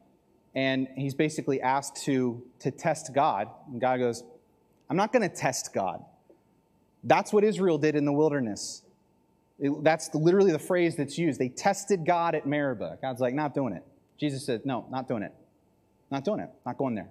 [0.54, 3.48] and he's basically asked to, to test God.
[3.70, 4.22] And God goes,
[4.88, 6.04] I'm not going to test God.
[7.04, 8.82] That's what Israel did in the wilderness.
[9.58, 11.40] It, that's literally the phrase that's used.
[11.40, 12.98] They tested God at Meribah.
[13.00, 13.84] God's like, not doing it.
[14.18, 15.32] Jesus said, no, not doing it.
[16.10, 16.50] Not doing it.
[16.64, 17.08] Not going there.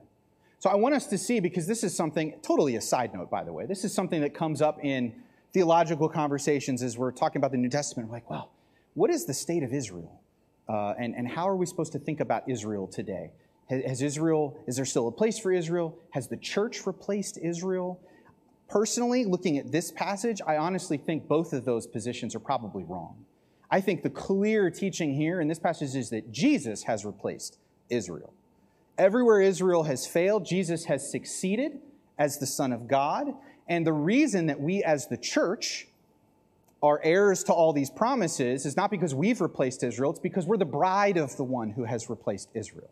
[0.60, 3.44] So I want us to see, because this is something, totally a side note, by
[3.44, 5.14] the way, this is something that comes up in
[5.54, 8.10] theological conversations as we're talking about the New Testament.
[8.10, 8.52] We're like, well,
[8.94, 10.22] what is the state of Israel?
[10.68, 13.32] Uh, and, and how are we supposed to think about Israel today?
[13.70, 15.98] Has Israel, is there still a place for Israel?
[16.12, 18.00] Has the church replaced Israel?
[18.70, 23.26] Personally, looking at this passage, I honestly think both of those positions are probably wrong.
[23.72, 27.58] I think the clear teaching here in this passage is that Jesus has replaced
[27.90, 28.34] Israel.
[28.98, 31.80] Everywhere Israel has failed, Jesus has succeeded
[32.18, 33.34] as the Son of God.
[33.68, 35.88] And the reason that we as the church
[36.84, 40.58] are heirs to all these promises is not because we've replaced Israel, it's because we're
[40.58, 42.92] the bride of the one who has replaced Israel.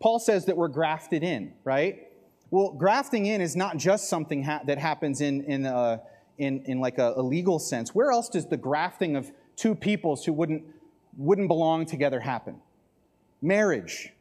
[0.00, 2.08] Paul says that we're grafted in, right?
[2.50, 5.98] Well, grafting in is not just something ha- that happens in, in, uh,
[6.38, 7.94] in, in like a, a legal sense.
[7.94, 10.62] Where else does the grafting of two peoples who wouldn't,
[11.16, 12.60] wouldn't belong together happen?
[13.42, 14.12] Marriage.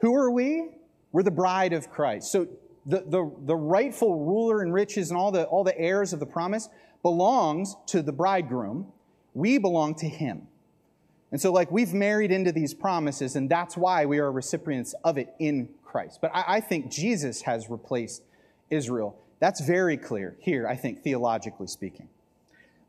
[0.00, 0.68] Who are we?
[1.12, 2.30] We're the bride of Christ.
[2.30, 2.48] So
[2.84, 6.26] the, the, the rightful ruler and riches and all the, all the heirs of the
[6.26, 6.68] promise
[7.02, 8.92] belongs to the bridegroom.
[9.34, 10.48] We belong to him.
[11.32, 15.18] And so, like, we've married into these promises, and that's why we are recipients of
[15.18, 16.20] it in Christ.
[16.20, 18.22] But I, I, think Jesus has replaced
[18.70, 19.18] Israel.
[19.40, 22.08] That's very clear here, I think, theologically speaking.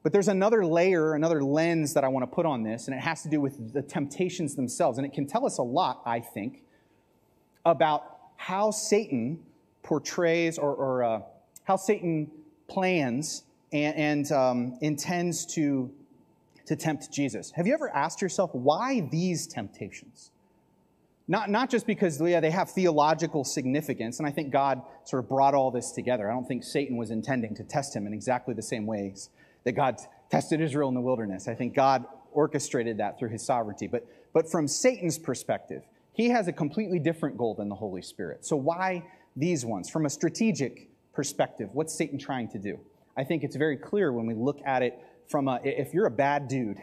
[0.03, 2.99] But there's another layer, another lens that I want to put on this, and it
[2.99, 4.97] has to do with the temptations themselves.
[4.97, 6.63] And it can tell us a lot, I think,
[7.65, 8.03] about
[8.37, 9.43] how Satan
[9.83, 11.21] portrays or, or uh,
[11.63, 12.31] how Satan
[12.67, 15.91] plans and, and um, intends to
[16.67, 17.51] to tempt Jesus.
[17.51, 20.31] Have you ever asked yourself why these temptations?
[21.27, 25.29] Not, not just because yeah, they have theological significance, and I think God sort of
[25.29, 26.29] brought all this together.
[26.29, 29.29] I don't think Satan was intending to test him in exactly the same ways
[29.65, 29.97] that God
[30.29, 31.47] tested Israel in the wilderness.
[31.47, 33.87] I think God orchestrated that through his sovereignty.
[33.87, 38.45] But, but from Satan's perspective, he has a completely different goal than the Holy Spirit.
[38.45, 39.03] So why
[39.35, 39.89] these ones?
[39.89, 42.79] From a strategic perspective, what's Satan trying to do?
[43.17, 46.11] I think it's very clear when we look at it from a, if you're a
[46.11, 46.81] bad dude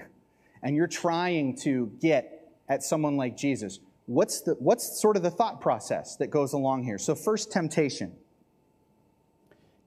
[0.62, 5.30] and you're trying to get at someone like Jesus, what's the what's sort of the
[5.30, 6.98] thought process that goes along here?
[6.98, 8.12] So first temptation.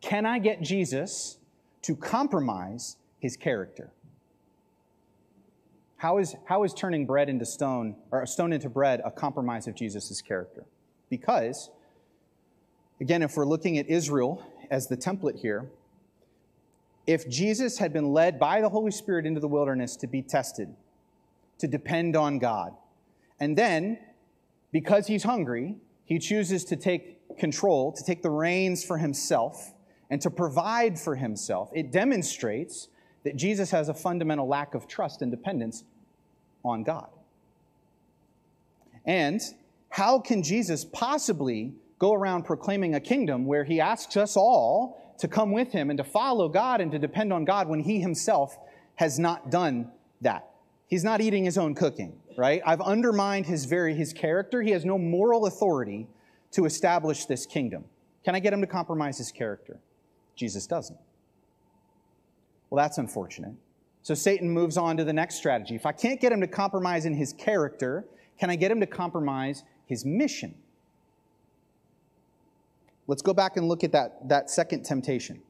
[0.01, 1.37] Can I get Jesus
[1.81, 3.91] to compromise his character?
[5.97, 9.73] How is, how is turning bread into stone, or stone into bread, a compromise of
[9.73, 10.63] Jesus' character?
[11.09, 11.71] Because,
[13.01, 15.65] again, if we're looking at Israel as the template here,
[17.07, 20.75] if Jesus had been led by the Holy Spirit into the wilderness to be tested,
[21.57, 22.75] to depend on God,
[23.39, 23.97] and then,
[24.71, 29.73] because he's hungry, he chooses to take control, to take the reins for himself,
[30.09, 32.89] and to provide for himself, it demonstrates
[33.23, 35.83] that Jesus has a fundamental lack of trust and dependence
[36.63, 37.09] on God.
[39.05, 39.41] And
[39.89, 45.27] how can Jesus possibly go around proclaiming a kingdom where he asks us all to
[45.27, 48.57] come with him and to follow God and to depend on God when he himself
[48.95, 50.49] has not done that.
[50.87, 52.61] He's not eating his own cooking, right?
[52.65, 54.61] I've undermined his very his character.
[54.61, 56.07] He has no moral authority
[56.51, 57.85] to establish this kingdom.
[58.23, 59.79] Can I get him to compromise his character?
[60.35, 60.99] Jesus doesn't.
[62.69, 63.53] Well, that's unfortunate.
[64.01, 65.75] So Satan moves on to the next strategy.
[65.75, 68.05] If I can't get him to compromise in his character,
[68.39, 70.55] can I get him to compromise his mission?
[73.07, 75.41] Let's go back and look at that, that second temptation.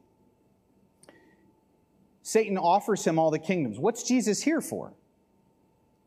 [2.22, 3.80] Satan offers him all the kingdoms.
[3.80, 4.94] What's Jesus here for?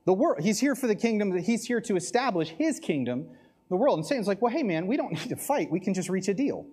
[0.05, 0.43] The world.
[0.43, 1.31] He's here for the kingdom.
[1.31, 3.27] that He's here to establish his kingdom,
[3.69, 3.99] the world.
[3.99, 5.71] And Satan's like, well, hey, man, we don't need to fight.
[5.71, 6.67] We can just reach a deal.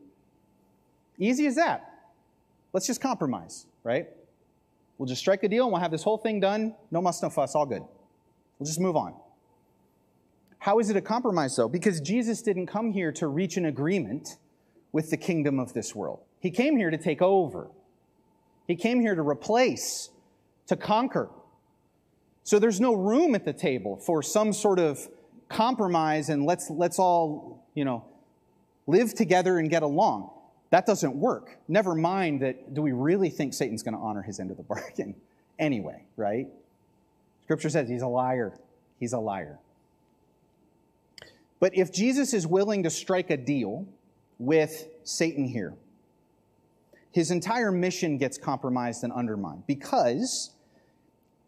[1.18, 1.94] Easy as that.
[2.74, 4.08] Let's just compromise, right?
[4.98, 6.76] We'll just strike a deal and we'll have this whole thing done.
[6.92, 7.82] No muss, no fuss, all good.
[8.60, 9.16] We'll just move on.
[10.60, 11.70] How is it a compromise, though?
[11.70, 14.38] Because Jesus didn't come here to reach an agreement
[14.98, 16.22] with the kingdom of this world.
[16.40, 17.68] He came here to take over.
[18.66, 20.10] He came here to replace,
[20.66, 21.30] to conquer.
[22.44, 25.08] So there's no room at the table for some sort of
[25.50, 28.06] compromise and let's, let's all, you know,
[28.88, 30.32] live together and get along.
[30.72, 31.60] That doesn't work.
[31.68, 34.64] Never mind that, do we really think Satan's going to honor his end of the
[34.74, 35.14] bargain
[35.60, 36.48] anyway, right?
[37.44, 38.52] Scripture says he's a liar.
[39.00, 39.60] He's a liar.
[41.60, 43.86] But if Jesus is willing to strike a deal
[44.40, 45.74] with Satan here.
[47.12, 50.52] His entire mission gets compromised and undermined because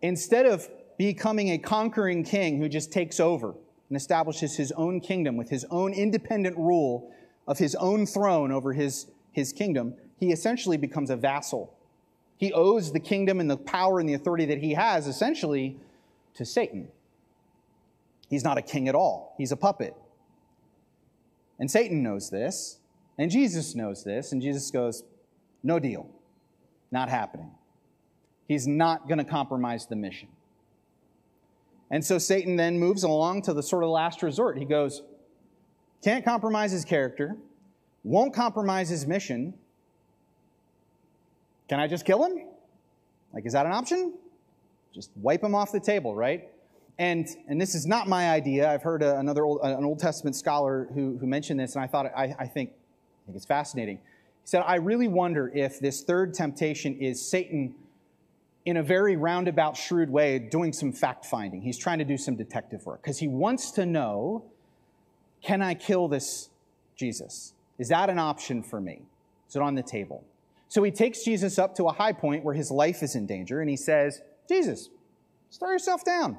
[0.01, 3.53] instead of becoming a conquering king who just takes over
[3.89, 7.11] and establishes his own kingdom with his own independent rule
[7.47, 11.73] of his own throne over his, his kingdom, he essentially becomes a vassal.
[12.37, 15.77] He owes the kingdom and the power and the authority that he has essentially
[16.35, 16.89] to Satan.
[18.29, 19.95] He's not a king at all, he's a puppet.
[21.59, 22.78] And Satan knows this,
[23.19, 25.03] and Jesus knows this, and Jesus goes,
[25.61, 26.09] No deal.
[26.89, 27.51] Not happening.
[28.47, 30.29] He's not going to compromise the mission.
[31.91, 34.57] And so Satan then moves along to the sort of last resort.
[34.57, 35.03] He goes,
[36.01, 37.35] Can't compromise his character,
[38.05, 39.53] won't compromise his mission.
[41.67, 42.45] Can I just kill him?
[43.33, 44.13] Like, is that an option?
[44.95, 46.49] Just wipe him off the table, right?
[46.97, 48.71] And, and this is not my idea.
[48.71, 51.83] I've heard a, another old, uh, an Old Testament scholar who, who mentioned this, and
[51.83, 52.71] I thought, I, I think
[53.29, 53.97] think it's fascinating.
[53.97, 57.75] He said, I really wonder if this third temptation is Satan
[58.65, 61.61] in a very roundabout, shrewd way doing some fact finding.
[61.61, 64.45] He's trying to do some detective work because he wants to know
[65.41, 66.49] can I kill this
[66.97, 67.53] Jesus?
[67.77, 69.03] Is that an option for me?
[69.47, 70.23] Is it on the table?
[70.67, 73.61] So he takes Jesus up to a high point where his life is in danger
[73.61, 74.89] and he says, Jesus,
[75.57, 76.37] throw yourself down.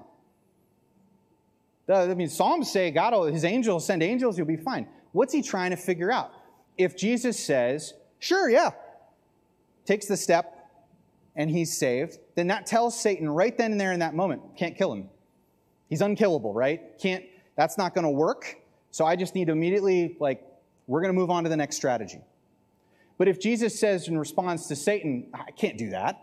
[1.89, 4.87] I mean, Psalms say God, his angels send angels, you'll be fine.
[5.13, 6.33] What's he trying to figure out?
[6.81, 8.71] If Jesus says, sure, yeah,
[9.85, 10.57] takes the step
[11.37, 14.77] and he's saved, then that tells Satan right then and there in that moment, can't
[14.77, 15.09] kill him.
[15.89, 16.99] He's unkillable, right?
[16.99, 17.25] Can't,
[17.57, 18.57] that's not going to work.
[18.91, 20.43] So I just need to immediately, like,
[20.87, 22.21] we're going to move on to the next strategy.
[23.19, 26.21] But if Jesus says in response to Satan, I can't do that,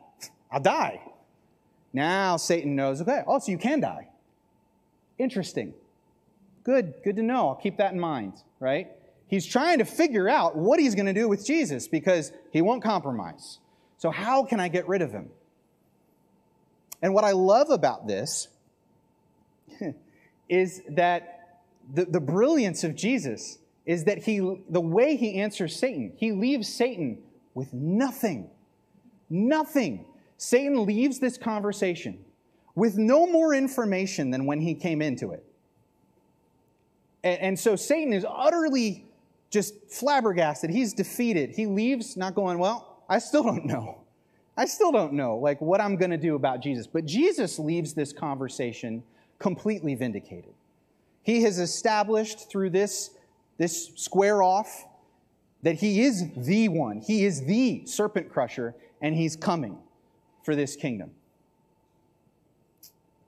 [0.51, 1.01] I'll die.
[1.93, 4.07] Now Satan knows, okay, oh, so you can die.
[5.19, 5.73] Interesting.
[6.63, 7.49] Good, good to know.
[7.49, 8.89] I'll keep that in mind, right?
[9.27, 12.83] He's trying to figure out what he's going to do with Jesus because he won't
[12.83, 13.59] compromise.
[13.97, 15.29] So, how can I get rid of him?
[17.01, 18.47] And what I love about this
[20.49, 21.61] is that
[21.93, 26.67] the, the brilliance of Jesus is that he, the way he answers Satan, he leaves
[26.67, 27.19] Satan
[27.53, 28.49] with nothing.
[29.29, 30.05] Nothing.
[30.37, 32.23] Satan leaves this conversation
[32.75, 35.43] with no more information than when he came into it.
[37.23, 39.06] And, and so Satan is utterly
[39.49, 40.69] just flabbergasted.
[40.69, 41.51] He's defeated.
[41.51, 44.03] He leaves not going, Well, I still don't know.
[44.57, 46.87] I still don't know like what I'm going to do about Jesus.
[46.87, 49.03] But Jesus leaves this conversation
[49.39, 50.53] completely vindicated.
[51.21, 53.11] He has established through this,
[53.57, 54.85] this square off
[55.61, 57.01] that he is the one.
[57.01, 59.77] He is the serpent crusher, and he's coming
[60.43, 61.11] for this kingdom.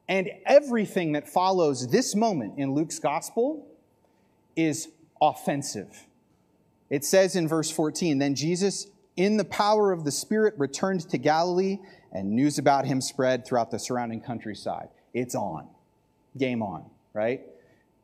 [0.08, 3.68] And everything that follows this moment in Luke's gospel
[4.56, 4.88] is
[5.22, 6.08] offensive.
[6.90, 11.18] It says in verse 14 Then Jesus, in the power of the Spirit, returned to
[11.18, 11.80] Galilee,
[12.12, 14.90] and news about him spread throughout the surrounding countryside.
[15.14, 15.68] It's on.
[16.38, 17.42] Game on, right?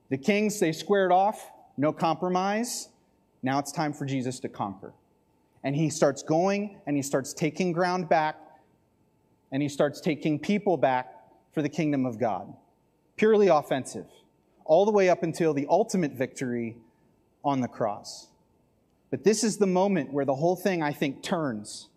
[0.09, 2.89] The kings, they squared off, no compromise.
[3.41, 4.93] Now it's time for Jesus to conquer.
[5.63, 8.38] And he starts going and he starts taking ground back
[9.51, 11.11] and he starts taking people back
[11.53, 12.53] for the kingdom of God.
[13.15, 14.07] Purely offensive,
[14.65, 16.75] all the way up until the ultimate victory
[17.43, 18.27] on the cross.
[19.16, 21.88] But this is the moment where the whole thing, I think, turns.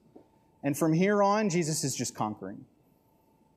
[0.63, 2.65] And from here on, Jesus is just conquering.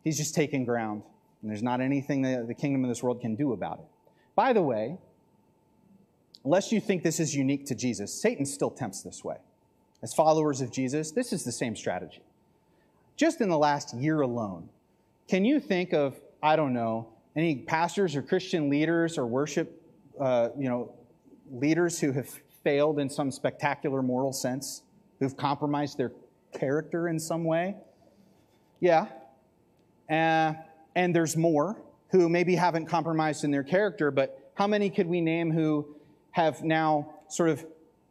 [0.03, 1.03] He's just taking ground.
[1.43, 3.85] And there's not anything that the kingdom of this world can do about it.
[4.33, 4.97] By the way,
[6.43, 9.37] unless you think this is unique to Jesus, Satan still tempts this way.
[10.01, 12.23] As followers of Jesus, this is the same strategy.
[13.15, 14.69] Just in the last year alone,
[15.27, 19.83] can you think of, I don't know, any pastors or Christian leaders or worship,
[20.19, 20.95] uh, you know,
[21.51, 22.27] leaders who have
[22.63, 24.83] failed in some spectacular moral sense,
[25.19, 26.11] who've compromised their
[26.53, 27.75] character in some way?
[28.79, 29.07] Yeah.
[30.09, 30.53] Uh,
[30.95, 31.81] and there's more
[32.11, 35.95] who maybe haven't compromised in their character, but how many could we name who
[36.31, 37.65] have now sort of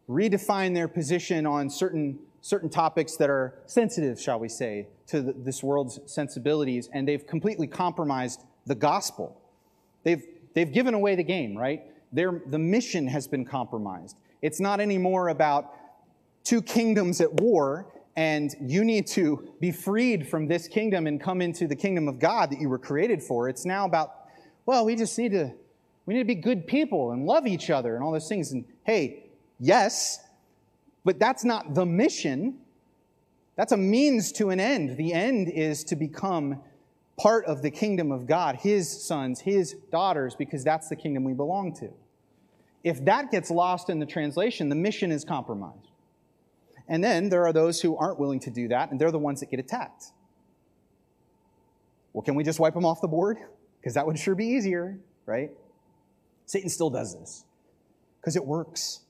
[0.08, 5.32] redefined their position on certain, certain topics that are sensitive, shall we say, to the,
[5.32, 9.40] this world's sensibilities, and they've completely compromised the gospel?
[10.02, 10.24] They've,
[10.54, 11.82] they've given away the game, right?
[12.12, 14.16] Their, the mission has been compromised.
[14.42, 15.74] It's not anymore about
[16.44, 17.86] two kingdoms at war
[18.16, 22.18] and you need to be freed from this kingdom and come into the kingdom of
[22.18, 23.48] God that you were created for.
[23.48, 24.14] It's now about,
[24.66, 25.52] well, we just need to
[26.06, 28.50] we need to be good people and love each other and all those things.
[28.50, 29.30] And hey,
[29.60, 30.18] yes,
[31.04, 32.58] but that's not the mission.
[33.54, 34.96] That's a means to an end.
[34.96, 36.62] The end is to become
[37.16, 41.32] part of the kingdom of God, his sons, his daughters, because that's the kingdom we
[41.32, 41.90] belong to.
[42.82, 45.88] If that gets lost in the translation, the mission is compromised.
[46.88, 49.40] And then there are those who aren't willing to do that, and they're the ones
[49.40, 50.06] that get attacked.
[52.12, 53.38] Well, can we just wipe them off the board?
[53.80, 55.50] Because that would sure be easier, right?
[56.46, 57.44] Satan still does this
[58.20, 59.00] because it works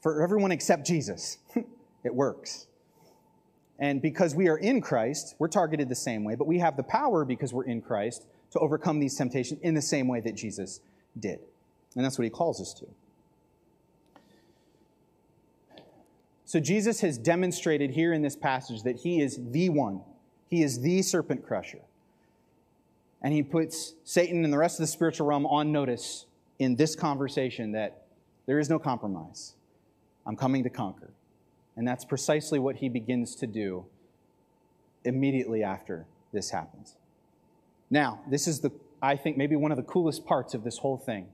[0.00, 1.38] for everyone except Jesus.
[2.04, 2.68] it works.
[3.80, 6.82] And because we are in Christ, we're targeted the same way, but we have the
[6.82, 10.80] power because we're in Christ to overcome these temptations in the same way that Jesus
[11.18, 11.40] did.
[11.94, 12.86] And that's what he calls us to.
[16.48, 20.00] So Jesus has demonstrated here in this passage that he is the one.
[20.48, 21.82] He is the serpent crusher.
[23.20, 26.24] And he puts Satan and the rest of the spiritual realm on notice
[26.58, 28.06] in this conversation that
[28.46, 29.56] there is no compromise.
[30.24, 31.10] I'm coming to conquer.
[31.76, 33.84] And that's precisely what he begins to do
[35.04, 36.96] immediately after this happens.
[37.90, 38.72] Now, this is the
[39.02, 41.28] I think maybe one of the coolest parts of this whole thing.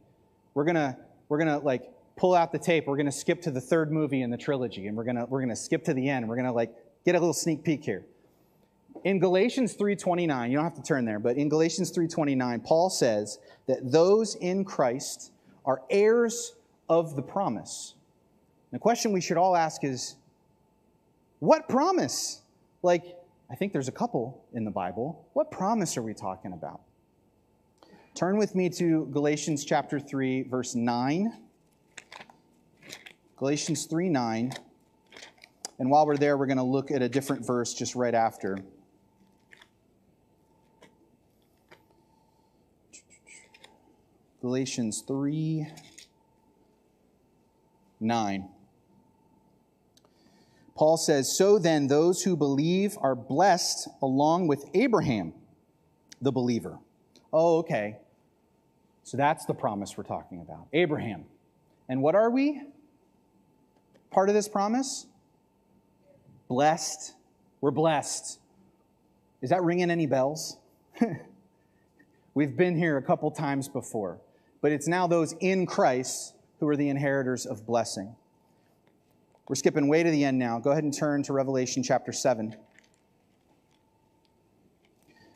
[0.55, 0.97] We're going to
[1.29, 2.87] we're going to like pull out the tape.
[2.87, 5.25] We're going to skip to the third movie in the trilogy, and we're going to
[5.27, 6.29] we're going to skip to the end.
[6.29, 8.05] We're going to like get a little sneak peek here.
[9.05, 13.39] In Galatians 3:29, you don't have to turn there, but in Galatians 3:29, Paul says
[13.67, 15.33] that those in Christ
[15.67, 16.55] are heirs
[16.89, 17.95] of the promise.
[18.73, 20.17] The question we should all ask is
[21.41, 22.43] what promise?
[22.83, 23.19] Like,
[23.51, 25.27] I think there's a couple in the Bible.
[25.33, 26.81] What promise are we talking about?
[28.15, 31.33] Turn with me to Galatians chapter 3, verse 9.
[33.37, 34.53] Galatians 3 9.
[35.79, 38.59] And while we're there, we're going to look at a different verse just right after.
[44.41, 45.67] Galatians 3
[48.01, 48.49] 9.
[50.77, 55.33] Paul says, So then, those who believe are blessed along with Abraham,
[56.21, 56.79] the believer.
[57.33, 57.99] Oh, okay.
[59.03, 60.67] So that's the promise we're talking about.
[60.73, 61.25] Abraham.
[61.89, 62.63] And what are we?
[64.15, 65.07] Part of this promise?
[66.49, 67.15] Blessed.
[67.61, 68.39] We're blessed.
[69.43, 70.57] Is that ringing any bells?
[72.35, 74.21] We've been here a couple times before,
[74.63, 78.15] but it's now those in Christ who are the inheritors of blessing.
[79.49, 80.61] We're skipping way to the end now.
[80.61, 82.57] Go ahead and turn to Revelation chapter 7.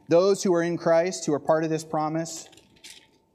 [0.08, 2.48] Those who are in Christ, who are part of this promise,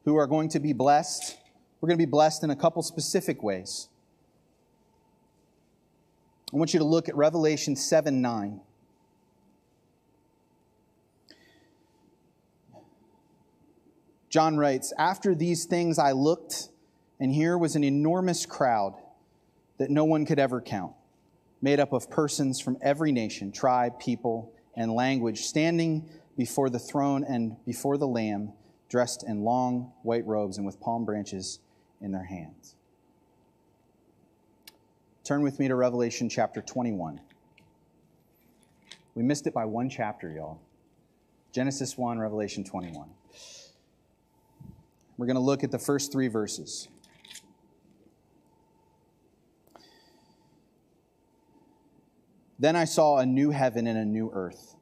[0.06, 1.38] who are going to be blessed,
[1.82, 3.90] we're going to be blessed in a couple specific ways.
[6.54, 8.62] I want you to look at Revelation 7 9.
[14.30, 16.70] John writes, After these things I looked,
[17.20, 18.94] and here was an enormous crowd
[19.80, 20.94] that no one could ever count,
[21.62, 27.24] made up of persons from every nation, tribe, people, and language, standing before the throne
[27.24, 28.54] and before the Lamb,
[28.90, 31.60] dressed in long white robes and with palm branches
[32.00, 32.76] in their hands.
[35.24, 37.22] Turn with me to Revelation chapter 21.
[39.16, 40.60] We missed it by one chapter, y'all.
[41.54, 43.08] Genesis 1, Revelation 21.
[45.18, 46.90] We're going to look at the first three verses.
[52.60, 54.76] Then I saw a new heaven and a new earth.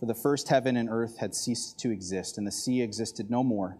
[0.00, 3.44] For the first heaven and earth had ceased to exist, and the sea existed no
[3.44, 3.76] more.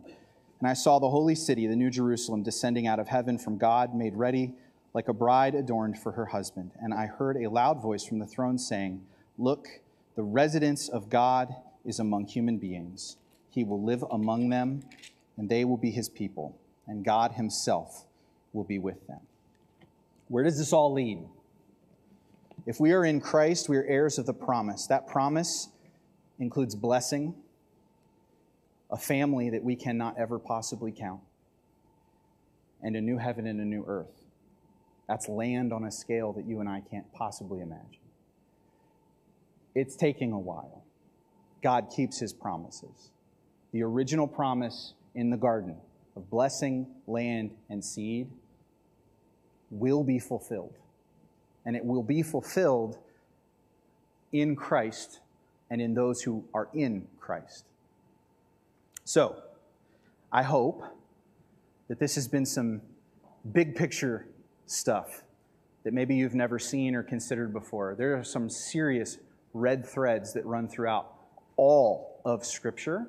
[0.61, 3.95] And I saw the holy city, the New Jerusalem, descending out of heaven from God,
[3.95, 4.55] made ready
[4.99, 6.73] like a bride adorned for her husband.
[6.83, 9.01] And I heard a loud voice from the throne saying,
[9.39, 9.69] Look,
[10.17, 13.17] the residence of God is among human beings.
[13.49, 14.83] He will live among them
[15.37, 18.07] and they will be his people, and God himself
[18.53, 19.21] will be with them.
[20.27, 21.21] Where does this all lead?
[22.67, 24.89] If we are in Christ, we are heirs of the promise.
[24.89, 25.69] That promise
[26.41, 27.37] includes blessing,
[28.91, 31.21] a family that we cannot ever possibly count,
[32.83, 34.18] and a new heaven and a new earth.
[35.09, 38.03] That's land on a scale that you and I can't possibly imagine.
[39.75, 40.85] It's taking a while.
[41.63, 43.11] God keeps his promises.
[43.73, 45.77] The original promise in the garden
[46.15, 48.29] of blessing, land, and seed
[49.71, 50.75] will be fulfilled.
[51.65, 52.99] And it will be fulfilled
[54.33, 55.21] in Christ
[55.71, 57.65] and in those who are in Christ.
[59.05, 59.37] So,
[60.31, 60.83] I hope
[61.89, 62.83] that this has been some
[63.53, 64.27] big picture
[64.71, 65.25] stuff
[65.85, 67.95] that maybe you've never seen or considered before.
[67.97, 69.19] There are some serious
[69.55, 71.13] red threads that run throughout
[71.57, 73.09] all of Scripture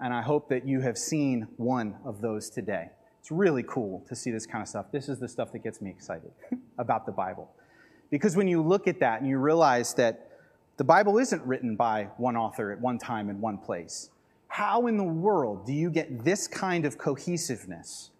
[0.00, 2.90] and I hope that you have seen one of those today.
[3.20, 4.86] It's really cool to see this kind of stuff.
[4.92, 6.30] This is the stuff that gets me excited
[6.78, 7.50] about the Bible.
[8.10, 10.30] Because when you look at that and you realize that
[10.76, 14.10] the Bible isn't written by one author at one time in one place,
[14.46, 18.10] how in the world do you get this kind of cohesiveness?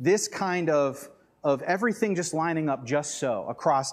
[0.00, 1.08] This kind of,
[1.44, 3.92] of everything just lining up just so across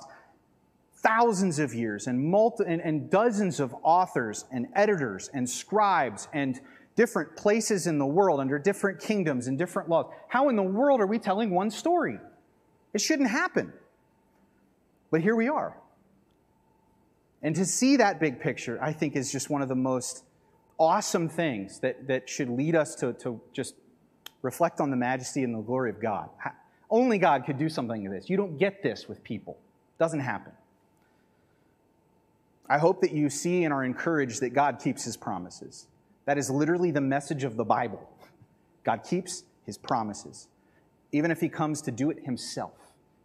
[1.01, 6.59] thousands of years and, multi, and, and dozens of authors and editors and scribes and
[6.95, 10.11] different places in the world, under different kingdoms and different laws.
[10.27, 12.19] How in the world are we telling one story?
[12.93, 13.71] It shouldn't happen.
[15.09, 15.77] But here we are.
[17.41, 20.25] And to see that big picture, I think, is just one of the most
[20.77, 23.75] awesome things that, that should lead us to, to just
[24.41, 26.29] reflect on the majesty and the glory of God.
[26.89, 28.29] Only God could do something like this.
[28.29, 29.57] You don't get this with people.
[29.97, 30.53] It doesn't happen.
[32.67, 35.87] I hope that you see and are encouraged that God keeps his promises.
[36.25, 38.07] That is literally the message of the Bible.
[38.83, 40.47] God keeps his promises.
[41.11, 42.73] Even if he comes to do it himself,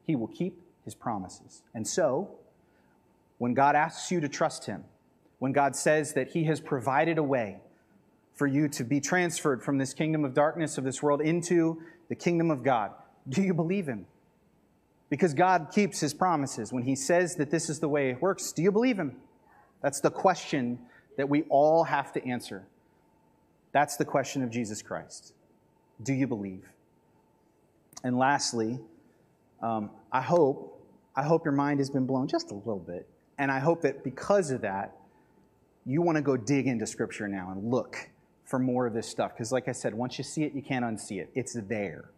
[0.06, 1.62] he will keep his promises.
[1.74, 2.30] And so,
[3.38, 4.84] when God asks you to trust him,
[5.38, 7.58] when God says that he has provided a way
[8.34, 12.14] for you to be transferred from this kingdom of darkness of this world into the
[12.14, 12.92] kingdom of God,
[13.28, 14.06] do you believe him?
[15.10, 16.72] Because God keeps his promises.
[16.72, 19.16] When he says that this is the way it works, do you believe him?
[19.82, 20.78] That's the question
[21.16, 22.66] that we all have to answer.
[23.72, 25.34] That's the question of Jesus Christ.
[26.02, 26.64] Do you believe?
[28.02, 28.78] And lastly,
[29.62, 30.80] um, I hope,
[31.16, 33.08] I hope your mind has been blown just a little bit.
[33.38, 34.96] And I hope that because of that,
[35.86, 38.10] you want to go dig into Scripture now and look
[38.44, 39.32] for more of this stuff.
[39.32, 41.30] Because, like I said, once you see it, you can't unsee it.
[41.34, 42.10] It's there,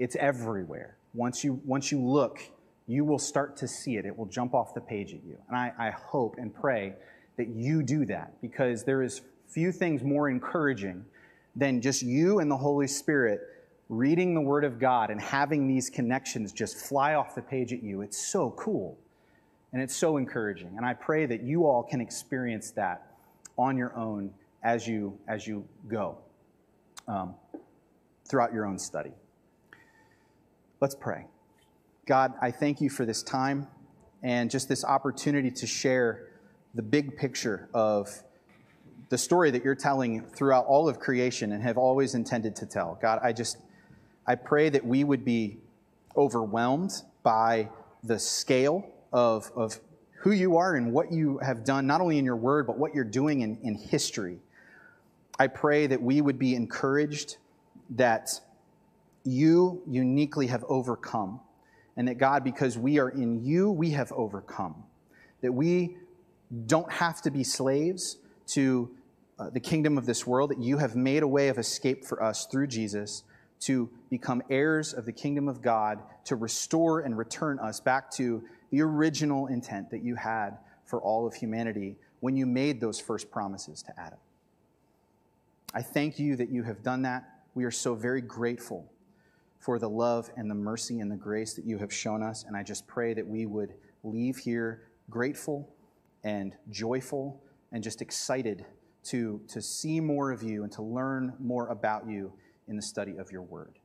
[0.00, 0.96] it's everywhere.
[1.12, 2.40] Once you, once you look,
[2.86, 4.06] you will start to see it.
[4.06, 5.36] It will jump off the page at you.
[5.46, 6.94] And I, I hope and pray
[7.36, 11.04] that you do that because there is few things more encouraging
[11.54, 13.40] than just you and the Holy Spirit
[13.90, 17.82] reading the Word of God and having these connections just fly off the page at
[17.82, 18.00] you.
[18.00, 18.96] It's so cool
[19.72, 20.72] and it's so encouraging.
[20.78, 23.06] And I pray that you all can experience that
[23.58, 24.32] on your own
[24.62, 26.16] as you, as you go
[27.06, 27.34] um,
[28.26, 29.12] throughout your own study.
[30.80, 31.26] Let's pray.
[32.06, 33.66] God, I thank you for this time
[34.22, 36.28] and just this opportunity to share
[36.74, 38.08] the big picture of
[39.10, 42.98] the story that you're telling throughout all of creation and have always intended to tell.
[43.02, 43.58] God, I just,
[44.26, 45.58] I pray that we would be
[46.16, 47.68] overwhelmed by
[48.02, 49.78] the scale of, of
[50.20, 52.94] who you are and what you have done, not only in your word, but what
[52.94, 54.38] you're doing in, in history.
[55.38, 57.36] I pray that we would be encouraged
[57.90, 58.40] that
[59.24, 61.40] you uniquely have overcome,
[61.96, 64.84] and that God, because we are in you, we have overcome.
[65.42, 65.96] That we
[66.66, 68.18] don't have to be slaves
[68.48, 68.90] to
[69.38, 72.22] uh, the kingdom of this world, that you have made a way of escape for
[72.22, 73.24] us through Jesus
[73.60, 78.42] to become heirs of the kingdom of God, to restore and return us back to
[78.70, 83.30] the original intent that you had for all of humanity when you made those first
[83.30, 84.18] promises to Adam.
[85.72, 87.24] I thank you that you have done that.
[87.54, 88.90] We are so very grateful
[89.60, 92.44] for the love and the mercy and the grace that you have shown us.
[92.44, 95.68] And I just pray that we would leave here grateful
[96.24, 98.64] and joyful and just excited
[99.04, 102.32] to, to see more of you and to learn more about you
[102.68, 103.78] in the study of your word.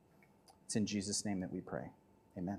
[0.64, 1.90] It's in Jesus' name that we pray.
[2.36, 2.58] Amen.